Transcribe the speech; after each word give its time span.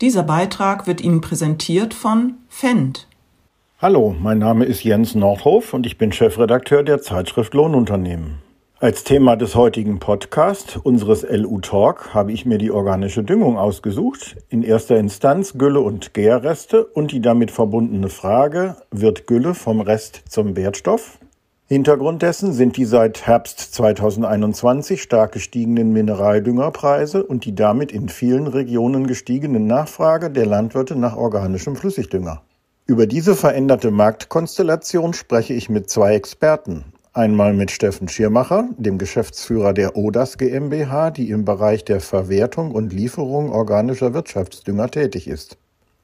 Dieser 0.00 0.22
Beitrag 0.22 0.86
wird 0.86 1.00
Ihnen 1.00 1.20
präsentiert 1.20 1.92
von 1.92 2.34
Fendt. 2.48 3.08
Hallo, 3.80 4.14
mein 4.20 4.38
Name 4.38 4.64
ist 4.64 4.84
Jens 4.84 5.16
Nordhof 5.16 5.74
und 5.74 5.86
ich 5.86 5.98
bin 5.98 6.12
Chefredakteur 6.12 6.84
der 6.84 7.02
Zeitschrift 7.02 7.52
Lohnunternehmen. 7.52 8.38
Als 8.78 9.02
Thema 9.02 9.34
des 9.34 9.56
heutigen 9.56 9.98
Podcasts, 9.98 10.76
unseres 10.76 11.26
LU 11.28 11.58
Talk, 11.58 12.14
habe 12.14 12.30
ich 12.30 12.46
mir 12.46 12.58
die 12.58 12.70
organische 12.70 13.24
Düngung 13.24 13.58
ausgesucht. 13.58 14.36
In 14.48 14.62
erster 14.62 14.96
Instanz 14.98 15.54
Gülle 15.58 15.80
und 15.80 16.14
Gärreste 16.14 16.84
und 16.84 17.10
die 17.10 17.20
damit 17.20 17.50
verbundene 17.50 18.08
Frage, 18.08 18.76
wird 18.92 19.26
Gülle 19.26 19.54
vom 19.54 19.80
Rest 19.80 20.22
zum 20.28 20.54
Wertstoff? 20.54 21.18
Hintergrund 21.70 22.22
dessen 22.22 22.54
sind 22.54 22.78
die 22.78 22.86
seit 22.86 23.26
Herbst 23.26 23.74
2021 23.74 25.02
stark 25.02 25.32
gestiegenen 25.32 25.92
Mineraldüngerpreise 25.92 27.22
und 27.22 27.44
die 27.44 27.54
damit 27.54 27.92
in 27.92 28.08
vielen 28.08 28.46
Regionen 28.46 29.06
gestiegene 29.06 29.60
Nachfrage 29.60 30.30
der 30.30 30.46
Landwirte 30.46 30.96
nach 30.96 31.14
organischem 31.14 31.76
Flüssigdünger. 31.76 32.40
Über 32.86 33.06
diese 33.06 33.36
veränderte 33.36 33.90
Marktkonstellation 33.90 35.12
spreche 35.12 35.52
ich 35.52 35.68
mit 35.68 35.90
zwei 35.90 36.14
Experten. 36.14 36.86
Einmal 37.12 37.52
mit 37.52 37.70
Steffen 37.70 38.08
Schirmacher, 38.08 38.70
dem 38.78 38.96
Geschäftsführer 38.96 39.74
der 39.74 39.94
ODAS 39.94 40.38
GmbH, 40.38 41.10
die 41.10 41.28
im 41.28 41.44
Bereich 41.44 41.84
der 41.84 42.00
Verwertung 42.00 42.72
und 42.72 42.94
Lieferung 42.94 43.52
organischer 43.52 44.14
Wirtschaftsdünger 44.14 44.90
tätig 44.90 45.28
ist. 45.28 45.58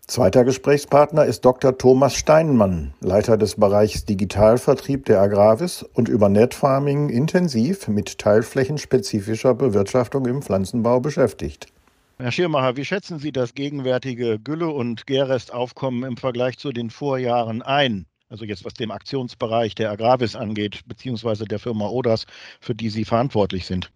Zweiter 0.06 0.44
Gesprächspartner 0.44 1.24
ist 1.24 1.46
Dr. 1.46 1.78
Thomas 1.78 2.14
Steinmann, 2.14 2.92
Leiter 3.00 3.38
des 3.38 3.56
Bereichs 3.56 4.04
Digitalvertrieb 4.04 5.06
der 5.06 5.22
Agravis 5.22 5.82
und 5.82 6.10
über 6.10 6.28
Netfarming 6.28 7.08
intensiv 7.08 7.88
mit 7.88 8.18
teilflächenspezifischer 8.18 9.54
Bewirtschaftung 9.54 10.26
im 10.26 10.42
Pflanzenbau 10.42 11.00
beschäftigt. 11.00 11.68
Herr 12.18 12.30
Schirmacher, 12.32 12.76
wie 12.76 12.84
schätzen 12.84 13.18
Sie 13.18 13.32
das 13.32 13.54
gegenwärtige 13.54 14.38
Gülle- 14.38 14.68
und 14.68 15.06
Gärrestaufkommen 15.06 16.04
im 16.04 16.18
Vergleich 16.18 16.58
zu 16.58 16.70
den 16.70 16.90
Vorjahren 16.90 17.62
ein? 17.62 18.04
Also 18.28 18.44
jetzt 18.44 18.66
was 18.66 18.74
den 18.74 18.90
Aktionsbereich 18.90 19.74
der 19.74 19.90
Agravis 19.90 20.36
angeht, 20.36 20.80
beziehungsweise 20.86 21.46
der 21.46 21.58
Firma 21.58 21.88
Odas, 21.88 22.26
für 22.60 22.74
die 22.74 22.90
Sie 22.90 23.06
verantwortlich 23.06 23.64
sind. 23.64 23.90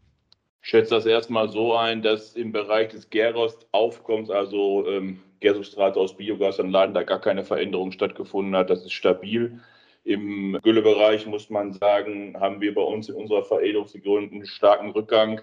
Ich 0.63 0.71
schätze 0.71 0.95
das 0.95 1.05
erstmal 1.05 1.51
so 1.51 1.77
ein, 1.77 2.01
dass 2.01 2.35
im 2.35 2.51
Bereich 2.51 2.89
des 2.89 3.11
Gärrestaufkommens, 3.11 4.31
also 4.31 4.87
ähm, 4.89 5.21
Gärsubstrate 5.41 5.99
aus 5.99 6.17
Biogasanlagen, 6.17 6.95
da 6.95 7.03
gar 7.03 7.21
keine 7.21 7.45
Veränderung 7.45 7.93
stattgefunden 7.93 8.57
hat. 8.57 8.71
Das 8.71 8.85
ist 8.85 8.93
stabil. 8.93 9.61
Im 10.05 10.59
Güllebereich 10.63 11.27
muss 11.27 11.51
man 11.51 11.73
sagen, 11.73 12.35
haben 12.41 12.61
wir 12.61 12.75
bei 12.75 12.83
uns 12.83 13.09
in 13.09 13.15
unserer 13.15 13.45
Veredelungsregion 13.45 14.31
einen 14.31 14.47
starken 14.47 14.91
Rückgang. 14.91 15.43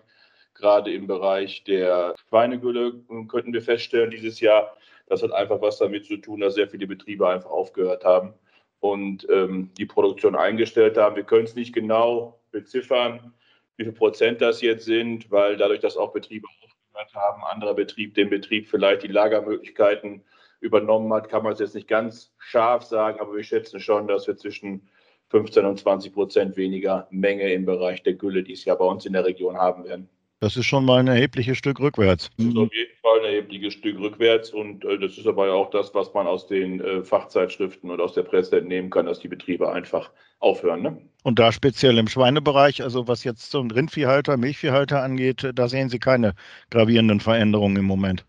Gerade 0.55 0.93
im 0.93 1.05
Bereich 1.05 1.63
der 1.65 2.15
Schweinegülle 2.27 2.93
könnten 3.27 3.53
wir 3.53 3.61
feststellen 3.61 4.09
dieses 4.09 4.39
Jahr. 4.39 4.75
Das 5.07 5.21
hat 5.21 5.31
einfach 5.31 5.61
was 5.61 5.77
damit 5.77 6.05
zu 6.05 6.17
tun, 6.17 6.39
dass 6.39 6.55
sehr 6.55 6.67
viele 6.67 6.87
Betriebe 6.87 7.27
einfach 7.27 7.51
aufgehört 7.51 8.03
haben 8.03 8.33
und 8.79 9.27
ähm, 9.29 9.71
die 9.77 9.85
Produktion 9.85 10.35
eingestellt 10.35 10.97
haben. 10.97 11.15
Wir 11.15 11.23
können 11.23 11.45
es 11.45 11.55
nicht 11.55 11.73
genau 11.73 12.39
beziffern, 12.51 13.33
wie 13.77 13.83
viel 13.83 13.93
Prozent 13.93 14.41
das 14.41 14.61
jetzt 14.61 14.85
sind, 14.85 15.29
weil 15.29 15.57
dadurch, 15.57 15.79
dass 15.79 15.97
auch 15.97 16.13
Betriebe 16.13 16.47
aufgehört 16.95 17.15
haben, 17.15 17.43
anderer 17.43 17.73
Betrieb 17.73 18.15
den 18.15 18.29
Betrieb 18.29 18.67
vielleicht 18.67 19.03
die 19.03 19.07
Lagermöglichkeiten 19.07 20.23
übernommen 20.59 21.13
hat, 21.13 21.29
kann 21.29 21.43
man 21.43 21.53
es 21.53 21.59
jetzt 21.59 21.75
nicht 21.75 21.87
ganz 21.87 22.33
scharf 22.37 22.83
sagen, 22.83 23.19
aber 23.19 23.35
wir 23.35 23.43
schätzen 23.43 23.79
schon, 23.79 24.07
dass 24.07 24.27
wir 24.27 24.37
zwischen 24.37 24.87
15 25.29 25.65
und 25.65 25.79
20 25.79 26.13
Prozent 26.13 26.57
weniger 26.57 27.07
Menge 27.11 27.51
im 27.51 27.65
Bereich 27.65 28.03
der 28.03 28.13
Gülle 28.13 28.43
dieses 28.43 28.65
Jahr 28.65 28.77
bei 28.77 28.85
uns 28.85 29.05
in 29.05 29.13
der 29.13 29.25
Region 29.25 29.57
haben 29.57 29.83
werden. 29.83 30.09
Das 30.45 30.55
ist 30.57 30.67
schon 30.67 30.85
mal 30.85 30.99
ein 30.99 31.07
erhebliches 31.07 31.57
Stück 31.57 31.79
rückwärts. 31.79 32.29
Das 32.37 32.45
ist 32.45 32.55
auf 32.55 32.71
jeden 32.71 32.95
Fall 33.01 33.17
ein 33.17 33.25
erhebliches 33.25 33.73
Stück 33.73 33.97
rückwärts 33.97 34.51
und 34.51 34.85
äh, 34.85 34.99
das 34.99 35.17
ist 35.17 35.25
aber 35.25 35.51
auch 35.51 35.71
das, 35.71 35.95
was 35.95 36.13
man 36.13 36.27
aus 36.27 36.45
den 36.45 36.79
äh, 36.81 37.03
Fachzeitschriften 37.03 37.89
und 37.89 37.99
aus 37.99 38.13
der 38.13 38.21
Presse 38.21 38.59
entnehmen 38.59 38.91
kann, 38.91 39.07
dass 39.07 39.17
die 39.17 39.27
Betriebe 39.27 39.71
einfach 39.71 40.11
aufhören. 40.37 40.83
Ne? 40.83 41.01
Und 41.23 41.39
da 41.39 41.51
speziell 41.51 41.97
im 41.97 42.07
Schweinebereich, 42.07 42.83
also 42.83 43.07
was 43.07 43.23
jetzt 43.23 43.55
ein 43.55 43.71
Rindviehhalter, 43.71 44.37
Milchviehhalter 44.37 45.01
angeht, 45.01 45.49
da 45.55 45.67
sehen 45.67 45.89
Sie 45.89 45.97
keine 45.97 46.35
gravierenden 46.69 47.21
Veränderungen 47.21 47.77
im 47.77 47.85
Moment. 47.85 48.23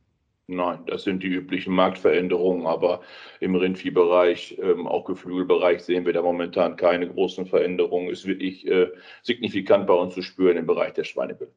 Nein, 0.47 0.87
das 0.87 1.03
sind 1.03 1.23
die 1.23 1.29
üblichen 1.29 1.75
Marktveränderungen, 1.75 2.67
aber 2.67 3.03
im 3.41 3.57
Rindviehbereich, 3.57 4.57
ähm, 4.63 4.87
auch 4.87 5.05
Geflügelbereich 5.05 5.83
sehen 5.83 6.07
wir 6.07 6.15
da 6.15 6.23
momentan 6.23 6.77
keine 6.77 7.09
großen 7.11 7.45
Veränderungen. 7.45 8.09
Ist 8.09 8.27
wirklich 8.27 8.67
äh, 8.67 8.87
signifikant 9.23 9.87
bei 9.87 9.93
uns 9.93 10.15
zu 10.15 10.23
spüren 10.23 10.57
im 10.57 10.67
Bereich 10.67 10.95
der 10.95 11.05
Schweinebild. 11.05 11.51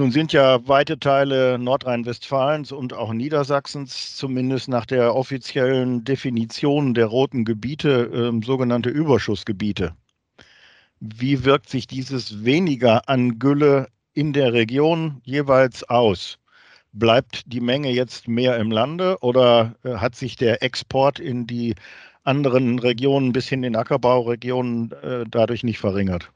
Nun 0.00 0.12
sind 0.12 0.32
ja 0.32 0.66
weite 0.66 0.98
Teile 0.98 1.58
Nordrhein-Westfalens 1.58 2.72
und 2.72 2.94
auch 2.94 3.12
Niedersachsens 3.12 4.16
zumindest 4.16 4.66
nach 4.66 4.86
der 4.86 5.14
offiziellen 5.14 6.04
Definition 6.04 6.94
der 6.94 7.04
roten 7.04 7.44
Gebiete 7.44 8.32
äh, 8.32 8.42
sogenannte 8.42 8.88
Überschussgebiete. 8.88 9.94
Wie 11.00 11.44
wirkt 11.44 11.68
sich 11.68 11.86
dieses 11.86 12.46
weniger 12.46 13.10
an 13.10 13.38
Gülle 13.38 13.88
in 14.14 14.32
der 14.32 14.54
Region 14.54 15.20
jeweils 15.22 15.86
aus? 15.90 16.38
Bleibt 16.94 17.42
die 17.44 17.60
Menge 17.60 17.90
jetzt 17.90 18.26
mehr 18.26 18.56
im 18.56 18.70
Lande 18.70 19.18
oder 19.20 19.74
äh, 19.84 19.96
hat 19.96 20.16
sich 20.16 20.34
der 20.36 20.62
Export 20.62 21.20
in 21.20 21.46
die 21.46 21.74
anderen 22.24 22.78
Regionen 22.78 23.32
bis 23.32 23.50
hin 23.50 23.62
in 23.64 23.76
Ackerbauregionen 23.76 24.92
äh, 24.92 25.24
dadurch 25.30 25.62
nicht 25.62 25.78
verringert? 25.78 26.30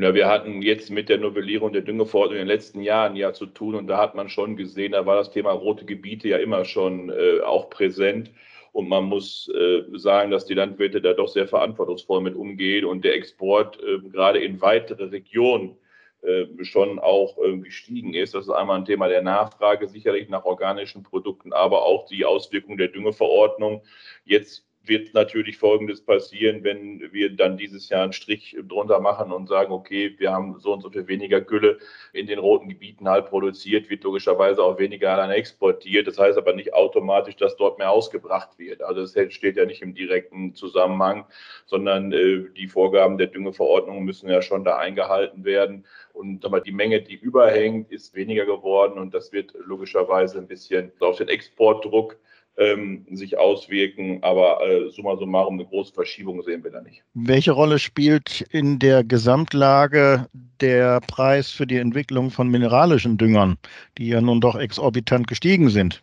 Ja, 0.00 0.14
wir 0.14 0.28
hatten 0.28 0.62
jetzt 0.62 0.90
mit 0.90 1.08
der 1.08 1.18
Novellierung 1.18 1.72
der 1.72 1.82
Düngeverordnung 1.82 2.36
in 2.36 2.46
den 2.46 2.54
letzten 2.54 2.82
Jahren 2.82 3.16
ja 3.16 3.32
zu 3.32 3.46
tun 3.46 3.74
und 3.74 3.88
da 3.88 3.98
hat 3.98 4.14
man 4.14 4.28
schon 4.28 4.56
gesehen, 4.56 4.92
da 4.92 5.06
war 5.06 5.16
das 5.16 5.32
Thema 5.32 5.50
rote 5.50 5.84
Gebiete 5.84 6.28
ja 6.28 6.36
immer 6.36 6.64
schon 6.64 7.10
äh, 7.10 7.40
auch 7.40 7.68
präsent. 7.68 8.30
Und 8.70 8.88
man 8.88 9.04
muss 9.04 9.48
äh, 9.48 9.82
sagen, 9.98 10.30
dass 10.30 10.46
die 10.46 10.54
Landwirte 10.54 11.00
da 11.00 11.14
doch 11.14 11.26
sehr 11.26 11.48
verantwortungsvoll 11.48 12.20
mit 12.20 12.36
umgehen 12.36 12.84
und 12.84 13.04
der 13.04 13.14
Export 13.14 13.80
äh, 13.82 13.98
gerade 14.08 14.38
in 14.38 14.60
weitere 14.60 15.06
Regionen 15.06 15.76
äh, 16.22 16.46
schon 16.62 17.00
auch 17.00 17.36
gestiegen 17.64 18.14
ist. 18.14 18.34
Das 18.34 18.44
ist 18.44 18.50
einmal 18.50 18.78
ein 18.78 18.84
Thema 18.84 19.08
der 19.08 19.22
Nachfrage 19.22 19.88
sicherlich 19.88 20.28
nach 20.28 20.44
organischen 20.44 21.02
Produkten, 21.02 21.52
aber 21.52 21.84
auch 21.84 22.06
die 22.06 22.24
Auswirkung 22.24 22.76
der 22.76 22.88
Düngeverordnung. 22.88 23.82
Jetzt 24.24 24.67
wird 24.88 25.14
natürlich 25.14 25.58
Folgendes 25.58 26.00
passieren, 26.00 26.64
wenn 26.64 27.12
wir 27.12 27.34
dann 27.34 27.56
dieses 27.56 27.88
Jahr 27.88 28.02
einen 28.02 28.12
Strich 28.12 28.56
drunter 28.66 29.00
machen 29.00 29.32
und 29.32 29.48
sagen, 29.48 29.72
okay, 29.72 30.14
wir 30.18 30.32
haben 30.32 30.58
so 30.58 30.72
und 30.72 30.82
so 30.82 30.90
viel 30.90 31.06
weniger 31.06 31.40
Gülle 31.40 31.78
in 32.12 32.26
den 32.26 32.38
roten 32.38 32.68
Gebieten 32.68 33.08
halt 33.08 33.26
produziert, 33.26 33.90
wird 33.90 34.04
logischerweise 34.04 34.62
auch 34.62 34.78
weniger 34.78 35.16
dann 35.16 35.30
exportiert. 35.30 36.06
Das 36.06 36.18
heißt 36.18 36.38
aber 36.38 36.54
nicht 36.54 36.74
automatisch, 36.74 37.36
dass 37.36 37.56
dort 37.56 37.78
mehr 37.78 37.90
ausgebracht 37.90 38.58
wird. 38.58 38.82
Also 38.82 39.02
es 39.02 39.34
steht 39.34 39.56
ja 39.56 39.64
nicht 39.64 39.82
im 39.82 39.94
direkten 39.94 40.54
Zusammenhang, 40.54 41.24
sondern 41.66 42.12
äh, 42.12 42.44
die 42.56 42.68
Vorgaben 42.68 43.18
der 43.18 43.28
Düngeverordnung 43.28 44.04
müssen 44.04 44.28
ja 44.28 44.42
schon 44.42 44.64
da 44.64 44.78
eingehalten 44.78 45.44
werden. 45.44 45.84
Und 46.12 46.44
die 46.66 46.72
Menge, 46.72 47.00
die 47.00 47.14
überhängt, 47.14 47.92
ist 47.92 48.14
weniger 48.14 48.44
geworden 48.44 48.98
und 48.98 49.14
das 49.14 49.32
wird 49.32 49.54
logischerweise 49.64 50.38
ein 50.38 50.48
bisschen 50.48 50.90
auf 51.00 51.16
den 51.16 51.28
Exportdruck 51.28 52.16
ähm, 52.58 53.06
sich 53.10 53.38
auswirken. 53.38 54.22
Aber 54.22 54.60
äh, 54.66 54.90
summa 54.90 55.16
summarum 55.16 55.54
eine 55.54 55.66
große 55.66 55.92
Verschiebung 55.92 56.42
sehen 56.42 56.62
wir 56.64 56.70
da 56.70 56.82
nicht. 56.82 57.02
Welche 57.14 57.52
Rolle 57.52 57.78
spielt 57.78 58.42
in 58.50 58.78
der 58.78 59.04
Gesamtlage 59.04 60.26
der 60.60 61.00
Preis 61.00 61.50
für 61.50 61.66
die 61.66 61.76
Entwicklung 61.76 62.30
von 62.30 62.48
mineralischen 62.48 63.16
Düngern, 63.16 63.56
die 63.96 64.08
ja 64.08 64.20
nun 64.20 64.40
doch 64.40 64.56
exorbitant 64.56 65.28
gestiegen 65.28 65.70
sind? 65.70 66.02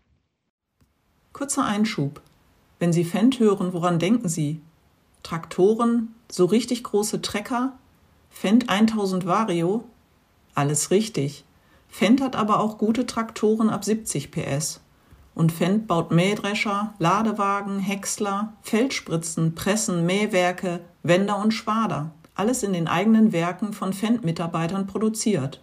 Kurzer 1.34 1.66
Einschub. 1.66 2.22
Wenn 2.80 2.94
Sie 2.94 3.04
Fendt 3.04 3.40
hören, 3.40 3.74
woran 3.74 4.00
denken 4.00 4.30
Sie? 4.30 4.62
Traktoren, 5.24 6.14
so 6.30 6.46
richtig 6.46 6.84
große 6.84 7.22
Trecker? 7.22 7.74
Fendt 8.30 8.70
1000 8.70 9.26
Vario? 9.26 9.84
Alles 10.54 10.92
richtig. 10.92 11.44
Fendt 11.90 12.22
hat 12.22 12.36
aber 12.36 12.60
auch 12.60 12.78
gute 12.78 13.06
Traktoren 13.06 13.70
ab 13.70 13.84
70 13.84 14.32
PS. 14.32 14.82
Und 15.36 15.52
Fendt 15.52 15.86
baut 15.86 16.12
Mähdrescher, 16.12 16.94
Ladewagen, 16.98 17.80
Häcksler, 17.80 18.54
Feldspritzen, 18.62 19.54
Pressen, 19.54 20.06
Mähwerke, 20.06 20.80
Wender 21.04 21.38
und 21.38 21.54
Schwader. 21.54 22.12
Alles 22.34 22.64
in 22.64 22.74
den 22.74 22.88
eigenen 22.88 23.34
Werken 23.34 23.74
von 23.74 23.94
Fendt-Mitarbeitern 23.94 24.88
produziert. 24.88 25.62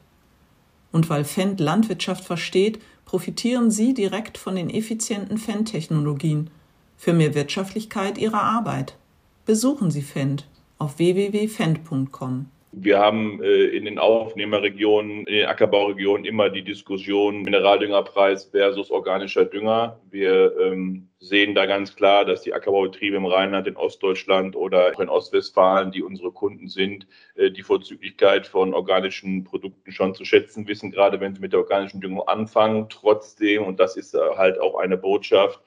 Und 0.92 1.08
weil 1.10 1.24
Fendt 1.24 1.58
Landwirtschaft 1.58 2.24
versteht, 2.24 2.80
profitieren 3.06 3.70
sie 3.70 3.94
direkt 3.94 4.38
von 4.38 4.54
den 4.54 4.70
effizienten 4.70 5.38
Fendt-Technologien 5.38 6.50
für 6.96 7.12
mehr 7.14 7.34
Wirtschaftlichkeit 7.34 8.18
ihrer 8.18 8.42
Arbeit. 8.42 8.96
Besuchen 9.44 9.90
Sie 9.90 10.02
Fendt 10.02 10.46
auf 10.78 10.98
www.fendt.com. 10.98 12.46
Wir 12.74 12.98
haben 12.98 13.42
äh, 13.42 13.66
in 13.66 13.84
den 13.84 13.98
Aufnehmerregionen, 13.98 15.26
in 15.26 15.34
den 15.34 15.46
Ackerbauregionen 15.46 16.24
immer 16.24 16.48
die 16.48 16.64
Diskussion 16.64 17.42
Mineraldüngerpreis 17.42 18.46
versus 18.46 18.90
organischer 18.90 19.44
Dünger. 19.44 20.00
Wir 20.10 20.56
ähm, 20.58 21.10
sehen 21.19 21.54
da 21.54 21.66
ganz 21.66 21.94
klar, 21.94 22.24
dass 22.24 22.40
die 22.40 22.54
Ackerbaubetriebe 22.54 23.14
im 23.14 23.26
Rheinland, 23.26 23.66
in 23.66 23.76
Ostdeutschland 23.76 24.56
oder 24.56 24.98
in 24.98 25.10
Ostwestfalen, 25.10 25.92
die 25.92 26.02
unsere 26.02 26.32
Kunden 26.32 26.66
sind, 26.66 27.06
äh, 27.34 27.50
die 27.50 27.62
Vorzüglichkeit 27.62 28.46
von 28.46 28.72
organischen 28.72 29.44
Produkten 29.44 29.92
schon 29.92 30.14
zu 30.14 30.25
schätzen 30.25 30.66
wissen, 30.66 30.90
gerade 30.90 31.20
wenn 31.20 31.34
sie 31.34 31.42
mit 31.42 31.52
der 31.52 31.60
organischen 31.60 32.00
Düngung 32.00 32.26
anfangen. 32.26 32.88
Trotzdem, 32.88 33.64
und 33.64 33.80
das 33.80 33.98
ist 33.98 34.14
halt 34.14 34.58
auch 34.58 34.76
eine 34.76 34.96
Botschaft, 34.96 35.60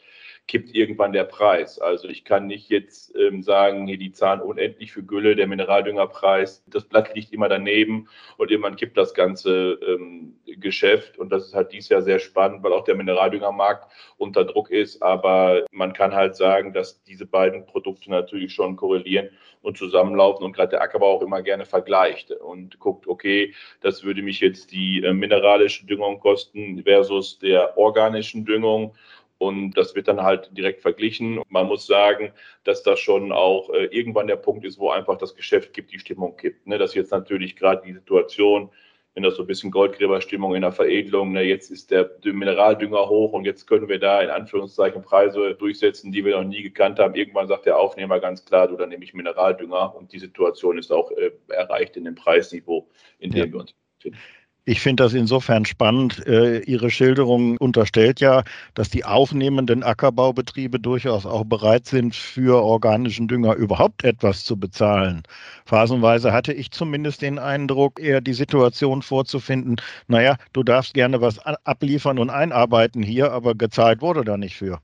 kippt 0.48 0.76
irgendwann 0.76 1.14
der 1.14 1.24
Preis. 1.24 1.80
Also 1.80 2.08
ich 2.08 2.24
kann 2.24 2.48
nicht 2.48 2.70
jetzt 2.70 3.16
ähm, 3.16 3.42
sagen, 3.42 3.88
hier 3.88 3.98
die 3.98 4.12
zahlen 4.12 4.42
unendlich 4.42 4.92
für 4.92 5.04
Gülle, 5.04 5.36
der 5.36 5.48
Mineraldüngerpreis, 5.48 6.64
das 6.68 6.86
Blatt 6.86 7.16
liegt 7.16 7.34
immer 7.34 7.50
daneben 7.50 8.08
und 8.38 8.52
irgendwann 8.52 8.76
kippt 8.76 8.98
das 8.98 9.14
ganze 9.14 9.80
ähm, 9.88 10.36
Geschäft 10.46 11.18
und 11.18 11.32
das 11.32 11.46
ist 11.46 11.56
halt 11.56 11.72
dieses 11.72 11.90
Jahr 11.90 12.02
sehr 12.04 12.20
spannend, 12.20 12.64
weil 12.64 12.74
auch 12.74 12.84
der 12.84 12.96
Mineraldüngermarkt 12.96 13.92
unter 14.18 14.46
Druck 14.46 14.70
ist, 14.70 15.02
aber 15.02 15.66
man 15.72 15.94
kann 15.94 16.14
halt 16.14 16.36
sagen, 16.36 16.74
dass 16.74 17.04
diese 17.04 17.26
beiden 17.26 17.66
Produkte 17.66 18.12
natürlich 18.12 18.54
schon 18.54 18.76
korrelieren 18.76 19.30
und 19.66 19.78
zusammenlaufen 19.78 20.46
und 20.46 20.54
gerade 20.54 20.70
der 20.70 20.82
Ackerbau 20.82 21.16
auch 21.16 21.22
immer 21.24 21.42
gerne 21.42 21.66
vergleicht 21.66 22.32
und 22.32 22.80
guckt, 22.80 23.08
okay, 23.08 23.54
das 23.82 24.04
würde 24.04 24.22
mich 24.22 24.40
jetzt 24.40 24.72
die 24.72 25.04
äh, 25.04 25.12
mineralische 25.12 25.88
Düngung 25.88 26.20
kosten 26.20 26.84
versus 26.84 27.40
der 27.40 27.76
organischen 27.78 28.46
Düngung 28.46 28.94
und 29.38 29.72
das 29.72 29.96
wird 29.96 30.08
dann 30.08 30.22
halt 30.22 30.50
direkt 30.58 30.82
verglichen. 30.82 31.42
Man 31.50 31.68
muss 31.68 31.86
sagen, 31.86 32.32
dass 32.64 32.84
das 32.84 33.00
schon 33.00 33.32
auch 33.32 33.70
äh, 33.70 33.86
irgendwann 33.86 34.28
der 34.28 34.38
Punkt 34.38 34.66
ist, 34.66 34.80
wo 34.80 34.90
einfach 34.90 35.18
das 35.18 35.36
Geschäft 35.36 35.74
gibt, 35.74 35.92
die 35.92 36.00
Stimmung 36.00 36.38
kippt. 36.38 36.68
Ne? 36.68 36.78
Das 36.78 36.92
ist 36.92 36.96
jetzt 36.96 37.12
natürlich 37.12 37.56
gerade 37.56 37.82
die 37.86 37.94
Situation, 37.94 38.70
wenn 39.16 39.24
das 39.24 39.36
so 39.36 39.44
ein 39.44 39.48
bisschen 39.48 39.72
Goldgräberstimmung 39.72 40.56
in 40.56 40.62
der 40.62 40.74
Veredelung, 40.74 41.32
ne, 41.32 41.42
jetzt 41.42 41.72
ist 41.72 41.90
der 41.90 42.12
Mineraldünger 42.26 43.08
hoch 43.08 43.32
und 43.32 43.46
jetzt 43.46 43.66
können 43.66 43.88
wir 43.88 43.98
da 43.98 44.22
in 44.22 44.30
Anführungszeichen 44.30 45.02
Preise 45.02 45.56
durchsetzen, 45.56 46.12
die 46.12 46.26
wir 46.26 46.36
noch 46.36 46.44
nie 46.44 46.62
gekannt 46.62 47.00
haben. 47.00 47.16
Irgendwann 47.16 47.48
sagt 47.48 47.66
der 47.66 47.80
Aufnehmer 47.80 48.20
ganz 48.20 48.44
klar, 48.44 48.68
du, 48.68 48.76
dann 48.76 48.90
nehme 48.90 49.06
ich 49.06 49.14
Mineraldünger 49.14 49.96
und 49.96 50.12
die 50.12 50.20
Situation 50.20 50.78
ist 50.78 50.92
auch 50.92 51.12
äh, 51.12 51.32
erreicht 51.48 51.96
in 51.96 52.04
dem 52.04 52.16
Preisniveau, 52.16 52.90
in 53.18 53.32
dem 53.32 53.46
ja. 53.46 53.54
wir 53.54 53.60
uns 53.62 53.74
befinden. 53.98 54.20
Ich 54.68 54.82
finde 54.82 55.04
das 55.04 55.14
insofern 55.14 55.64
spannend. 55.66 56.26
Äh, 56.26 56.62
Ihre 56.62 56.90
Schilderung 56.90 57.56
unterstellt 57.58 58.20
ja, 58.20 58.44
dass 58.74 58.90
die 58.90 59.06
aufnehmenden 59.06 59.84
Ackerbaubetriebe 59.84 60.80
durchaus 60.80 61.28
auch 61.28 61.44
bereit 61.44 61.86
sind, 61.86 62.16
für 62.16 62.64
organischen 62.64 63.28
Dünger 63.28 63.54
überhaupt 63.54 64.04
etwas 64.04 64.44
zu 64.44 64.58
bezahlen. 64.60 65.22
Phasenweise 65.66 66.34
hatte 66.34 66.52
ich 66.52 66.72
zumindest 66.72 67.22
den 67.22 67.38
Eindruck, 67.38 68.00
eher 68.00 68.22
die 68.22 68.34
Situation 68.34 69.04
vorzufinden, 69.04 69.76
naja, 70.08 70.36
du 70.54 70.64
darfst 70.64 70.96
gerne 70.96 71.22
was 71.22 71.38
abliefern 71.38 72.18
und 72.18 72.32
einarbeiten 72.32 73.04
hier, 73.04 73.34
aber 73.34 73.54
gezahlt 73.54 74.02
wurde 74.02 74.24
da 74.24 74.36
nicht 74.36 74.56
für. 74.56 74.80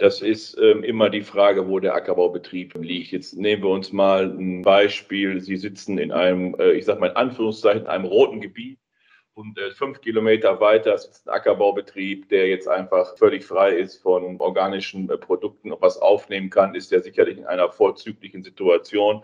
Das 0.00 0.20
ist 0.20 0.58
ähm, 0.60 0.82
immer 0.82 1.10
die 1.10 1.22
Frage, 1.22 1.68
wo 1.68 1.78
der 1.78 1.94
Ackerbaubetrieb 1.94 2.74
liegt. 2.74 3.12
Jetzt 3.12 3.36
nehmen 3.36 3.62
wir 3.62 3.70
uns 3.70 3.92
mal 3.92 4.32
ein 4.36 4.62
Beispiel. 4.62 5.40
Sie 5.40 5.56
sitzen 5.56 5.96
in 5.96 6.10
einem, 6.10 6.56
äh, 6.58 6.72
ich 6.72 6.86
sage 6.86 6.98
mal 6.98 7.10
in 7.10 7.16
Anführungszeichen, 7.16 7.82
in 7.82 7.86
einem 7.86 8.06
roten 8.06 8.40
Gebiet 8.40 8.80
und 9.36 9.58
äh, 9.58 9.70
fünf 9.70 10.00
Kilometer 10.00 10.60
weiter 10.60 10.94
ist 10.94 11.26
ein 11.26 11.34
Ackerbaubetrieb, 11.34 12.30
der 12.30 12.48
jetzt 12.48 12.66
einfach 12.66 13.18
völlig 13.18 13.44
frei 13.44 13.72
ist 13.72 13.98
von 14.02 14.40
organischen 14.40 15.10
äh, 15.10 15.18
Produkten, 15.18 15.74
was 15.78 15.98
aufnehmen 15.98 16.48
kann, 16.48 16.74
ist 16.74 16.90
der 16.90 17.02
sicherlich 17.02 17.36
in 17.36 17.44
einer 17.44 17.70
vorzüglichen 17.70 18.42
Situation. 18.42 19.22